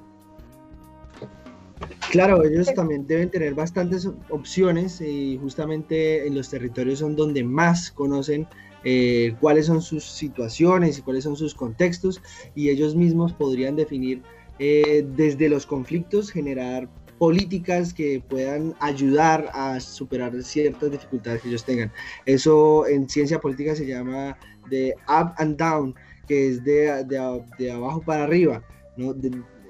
Claro, 2.10 2.44
ellos 2.44 2.72
también 2.74 3.06
deben 3.06 3.30
tener 3.30 3.54
bastantes 3.54 4.08
opciones 4.30 5.00
y 5.00 5.38
justamente 5.40 6.26
en 6.26 6.34
los 6.34 6.48
territorios 6.48 7.00
son 7.00 7.16
donde 7.16 7.42
más 7.42 7.90
conocen 7.90 8.46
eh, 8.84 9.34
cuáles 9.40 9.66
son 9.66 9.80
sus 9.82 10.04
situaciones 10.04 10.98
y 10.98 11.02
cuáles 11.02 11.24
son 11.24 11.36
sus 11.36 11.54
contextos 11.54 12.20
y 12.54 12.68
ellos 12.68 12.94
mismos 12.94 13.32
podrían 13.32 13.76
definir 13.76 14.22
eh, 14.58 15.04
desde 15.16 15.48
los 15.48 15.66
conflictos, 15.66 16.30
generar 16.30 16.88
políticas 17.18 17.94
que 17.94 18.22
puedan 18.28 18.74
ayudar 18.80 19.50
a 19.54 19.80
superar 19.80 20.40
ciertas 20.42 20.90
dificultades 20.90 21.42
que 21.42 21.48
ellos 21.48 21.64
tengan. 21.64 21.90
Eso 22.26 22.86
en 22.86 23.08
ciencia 23.08 23.40
política 23.40 23.74
se 23.74 23.86
llama 23.86 24.36
de 24.68 24.94
up 25.08 25.32
and 25.38 25.56
down, 25.56 25.94
que 26.28 26.48
es 26.48 26.64
de, 26.64 27.04
de, 27.58 27.70
abajo 27.70 28.02
para 28.02 28.24
arriba, 28.24 28.62
¿no? 28.96 29.14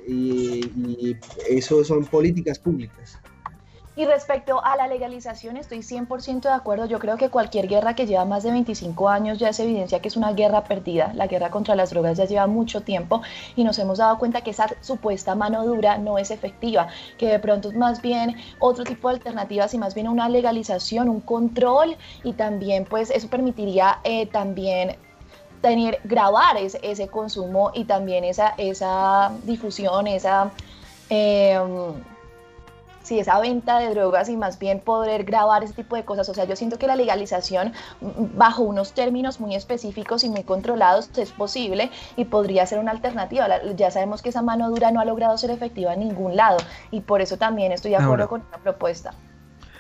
Y, 0.07 1.17
eso 1.49 1.85
son 1.85 2.05
políticas 2.05 2.59
públicas. 2.59 3.19
Y 3.97 4.07
respecto 4.07 4.65
a 4.65 4.77
la 4.77 4.89
legalización, 4.89 5.57
estoy 5.57 5.79
100% 5.79 6.41
de 6.41 6.49
acuerdo. 6.49 6.87
Yo 6.87 6.99
creo 6.99 7.17
que 7.17 7.29
cualquier 7.29 7.69
guerra 7.69 7.95
que 7.95 8.07
lleva 8.07 8.25
más 8.25 8.43
de 8.43 8.51
25 8.51 9.09
años 9.09 9.39
ya 9.39 9.51
es 9.51 9.61
evidencia 9.61 10.01
que 10.01 10.09
es 10.09 10.17
una 10.17 10.33
guerra 10.33 10.65
perdida. 10.65 11.13
La 11.15 11.29
guerra 11.29 11.51
contra 11.51 11.77
las 11.77 11.91
drogas 11.91 12.19
ya 12.19 12.25
lleva 12.25 12.49
mucho 12.49 12.81
tiempo 12.81 13.23
y 13.55 13.63
nos 13.63 13.79
hemos 13.79 13.99
dado 13.99 14.19
cuenta 14.19 14.41
que 14.41 14.51
esa 14.51 14.67
supuesta 14.81 15.37
mano 15.37 15.65
dura 15.65 15.97
no 15.97 16.19
es 16.19 16.33
efectiva, 16.33 16.89
que 17.19 17.29
de 17.29 17.39
pronto 17.39 17.69
es 17.69 17.77
más 17.77 18.03
bien 18.03 18.35
otro 18.59 18.83
tipo 18.83 19.09
de 19.09 19.15
alternativas 19.15 19.75
y 19.75 19.79
más 19.79 19.95
bien 19.95 20.09
una 20.09 20.29
legalización, 20.29 21.09
un 21.09 21.21
control 21.21 21.97
y 22.25 22.33
también 22.33 22.87
pues 22.87 23.13
eso 23.13 23.29
permitiría 23.29 24.01
eh, 24.03 24.27
también 24.27 24.97
tener, 25.65 25.99
grabar 26.05 26.59
ese, 26.59 26.79
ese 26.83 27.09
consumo 27.09 27.71
y 27.73 27.85
también 27.85 28.23
esa, 28.23 28.53
esa 28.59 29.33
difusión, 29.45 30.07
esa 30.07 30.51
eh, 31.09 31.59
si 33.03 33.19
esa 33.19 33.41
venta 33.41 33.79
de 33.79 33.89
drogas 33.95 34.29
y 34.29 34.37
más 34.37 34.59
bien 34.59 34.81
poder 34.81 35.25
grabar 35.25 35.65
ese 35.65 35.73
tipo 35.73 35.97
de 35.97 36.05
cosas. 36.05 36.29
O 36.29 36.35
sea, 36.35 36.45
yo 36.45 36.55
siento 36.55 36.79
que 36.79 36.87
la 36.87 36.97
legalización 36.97 37.73
bajo 38.35 38.63
unos 38.63 38.93
términos 38.93 39.41
muy 39.41 39.55
específicos 39.55 40.23
y 40.23 40.29
muy 40.29 40.43
controlados 40.43 41.09
es 41.17 41.33
posible 41.33 41.91
y 42.17 42.27
podría 42.27 42.67
ser 42.67 42.79
una 42.79 42.91
alternativa. 42.91 43.47
Ya 43.75 43.91
sabemos 43.91 44.21
que 44.21 44.29
esa 44.29 44.43
mano 44.43 44.69
dura 44.69 44.91
no 44.91 45.01
ha 45.01 45.07
logrado 45.07 45.39
ser 45.39 45.51
efectiva 45.51 45.95
en 45.95 46.01
ningún 46.01 46.37
lado 46.37 46.59
y 46.91 47.01
por 47.01 47.23
eso 47.23 47.39
también 47.39 47.73
estoy 47.73 47.93
de 47.93 47.99
acuerdo 47.99 48.29
con 48.29 48.43
esta 48.43 48.59
propuesta. 48.59 49.15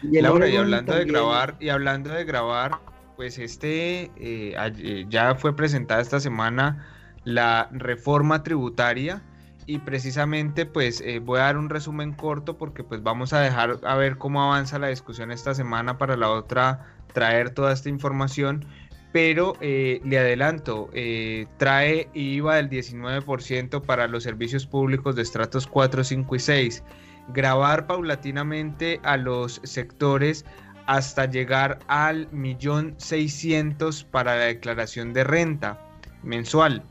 Y 0.02 0.18
Laura, 0.22 0.48
y 0.48 0.56
hablando 0.56 0.94
de 0.94 1.04
grabar, 1.04 1.56
y 1.60 1.68
hablando 1.68 2.10
de 2.10 2.24
grabar, 2.24 2.72
pues 3.16 3.38
este 3.38 4.10
eh, 4.16 5.06
ya 5.08 5.34
fue 5.34 5.54
presentada 5.54 6.00
esta 6.00 6.20
semana 6.20 6.86
la 7.24 7.68
reforma 7.72 8.42
tributaria 8.42 9.22
y 9.66 9.78
precisamente 9.78 10.66
pues 10.66 11.00
eh, 11.00 11.20
voy 11.20 11.40
a 11.40 11.44
dar 11.44 11.56
un 11.56 11.70
resumen 11.70 12.12
corto 12.12 12.58
porque 12.58 12.84
pues 12.84 13.02
vamos 13.02 13.32
a 13.32 13.40
dejar 13.40 13.78
a 13.82 13.94
ver 13.96 14.18
cómo 14.18 14.42
avanza 14.42 14.78
la 14.78 14.88
discusión 14.88 15.30
esta 15.30 15.54
semana 15.54 15.96
para 15.96 16.16
la 16.16 16.30
otra 16.30 16.86
traer 17.12 17.50
toda 17.50 17.72
esta 17.72 17.88
información 17.88 18.66
pero 19.14 19.56
eh, 19.60 20.00
le 20.04 20.18
adelanto, 20.18 20.90
eh, 20.92 21.46
trae 21.56 22.08
IVA 22.14 22.56
del 22.56 22.68
19% 22.68 23.80
para 23.80 24.08
los 24.08 24.24
servicios 24.24 24.66
públicos 24.66 25.14
de 25.14 25.22
estratos 25.22 25.68
4, 25.68 26.02
5 26.02 26.34
y 26.34 26.38
6, 26.40 26.82
grabar 27.28 27.86
paulatinamente 27.86 28.98
a 29.04 29.16
los 29.16 29.60
sectores 29.62 30.44
hasta 30.86 31.26
llegar 31.26 31.78
al 31.88 32.28
millón 32.32 32.94
seiscientos 32.98 34.04
para 34.04 34.36
la 34.36 34.44
declaración 34.44 35.12
de 35.12 35.24
renta 35.24 35.78
mensual 36.22 36.82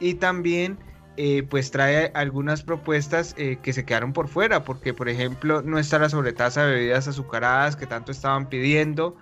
y 0.00 0.14
también 0.14 0.78
eh, 1.16 1.44
pues 1.48 1.70
trae 1.70 2.10
algunas 2.14 2.62
propuestas 2.62 3.34
eh, 3.38 3.58
que 3.62 3.72
se 3.72 3.86
quedaron 3.86 4.12
por 4.12 4.28
fuera, 4.28 4.64
porque 4.64 4.92
por 4.92 5.08
ejemplo 5.08 5.62
no 5.62 5.78
está 5.78 5.98
la 5.98 6.10
sobretasa 6.10 6.66
de 6.66 6.74
bebidas 6.74 7.08
azucaradas 7.08 7.74
que 7.74 7.86
tanto 7.86 8.12
estaban 8.12 8.48
pidiendo 8.50 9.16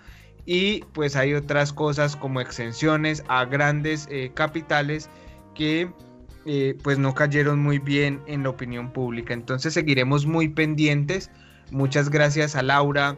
y 0.44 0.80
pues 0.92 1.14
hay 1.14 1.34
otras 1.34 1.72
cosas 1.72 2.16
como 2.16 2.40
exenciones 2.40 3.22
a 3.28 3.44
grandes 3.44 4.08
eh, 4.10 4.32
capitales 4.34 5.08
que 5.54 5.90
pues 6.82 6.98
no 6.98 7.14
cayeron 7.14 7.62
muy 7.62 7.78
bien 7.78 8.20
en 8.26 8.42
la 8.42 8.50
opinión 8.50 8.92
pública. 8.92 9.32
Entonces 9.32 9.72
seguiremos 9.72 10.26
muy 10.26 10.48
pendientes. 10.48 11.30
Muchas 11.70 12.10
gracias 12.10 12.54
a 12.54 12.62
Laura, 12.62 13.16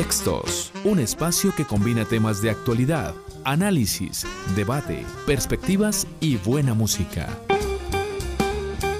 Contextos, 0.00 0.72
un 0.82 0.98
espacio 0.98 1.54
que 1.54 1.66
combina 1.66 2.06
temas 2.06 2.40
de 2.40 2.48
actualidad, 2.48 3.14
análisis, 3.44 4.26
debate, 4.56 5.04
perspectivas 5.26 6.06
y 6.20 6.38
buena 6.38 6.72
música. 6.72 7.28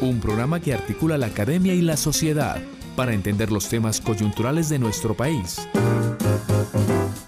Un 0.03 0.21
programa 0.21 0.61
que 0.61 0.75
articula 0.75 1.17
la 1.17 1.29
academia 1.29 1.73
y 1.73 1.81
la 1.81 1.97
sociedad 1.97 2.61
para 2.97 3.15
entender 3.15 3.51
los 3.51 3.71
temas 3.71 3.99
coyunturales 3.99 4.69
de 4.69 4.79
nuestro 4.79 5.15
país. 5.17 5.67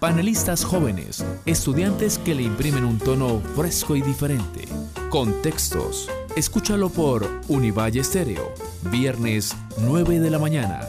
Panelistas 0.01 0.65
jóvenes, 0.65 1.25
estudiantes 1.47 2.19
que 2.19 2.35
le 2.35 2.43
imprimen 2.43 2.85
un 2.85 2.99
tono 2.99 3.41
fresco 3.57 3.97
y 3.97 4.03
diferente. 4.03 4.69
Contextos. 5.09 6.11
Escúchalo 6.37 6.91
por 6.91 7.27
Univalle 7.49 8.01
Estéreo, 8.01 8.53
viernes 8.91 9.57
9 9.79 10.21
de 10.21 10.31
la 10.31 10.39
mañana. 10.39 10.83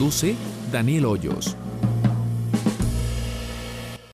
Conduce 0.00 0.34
Daniel 0.72 1.04
Hoyos. 1.04 1.59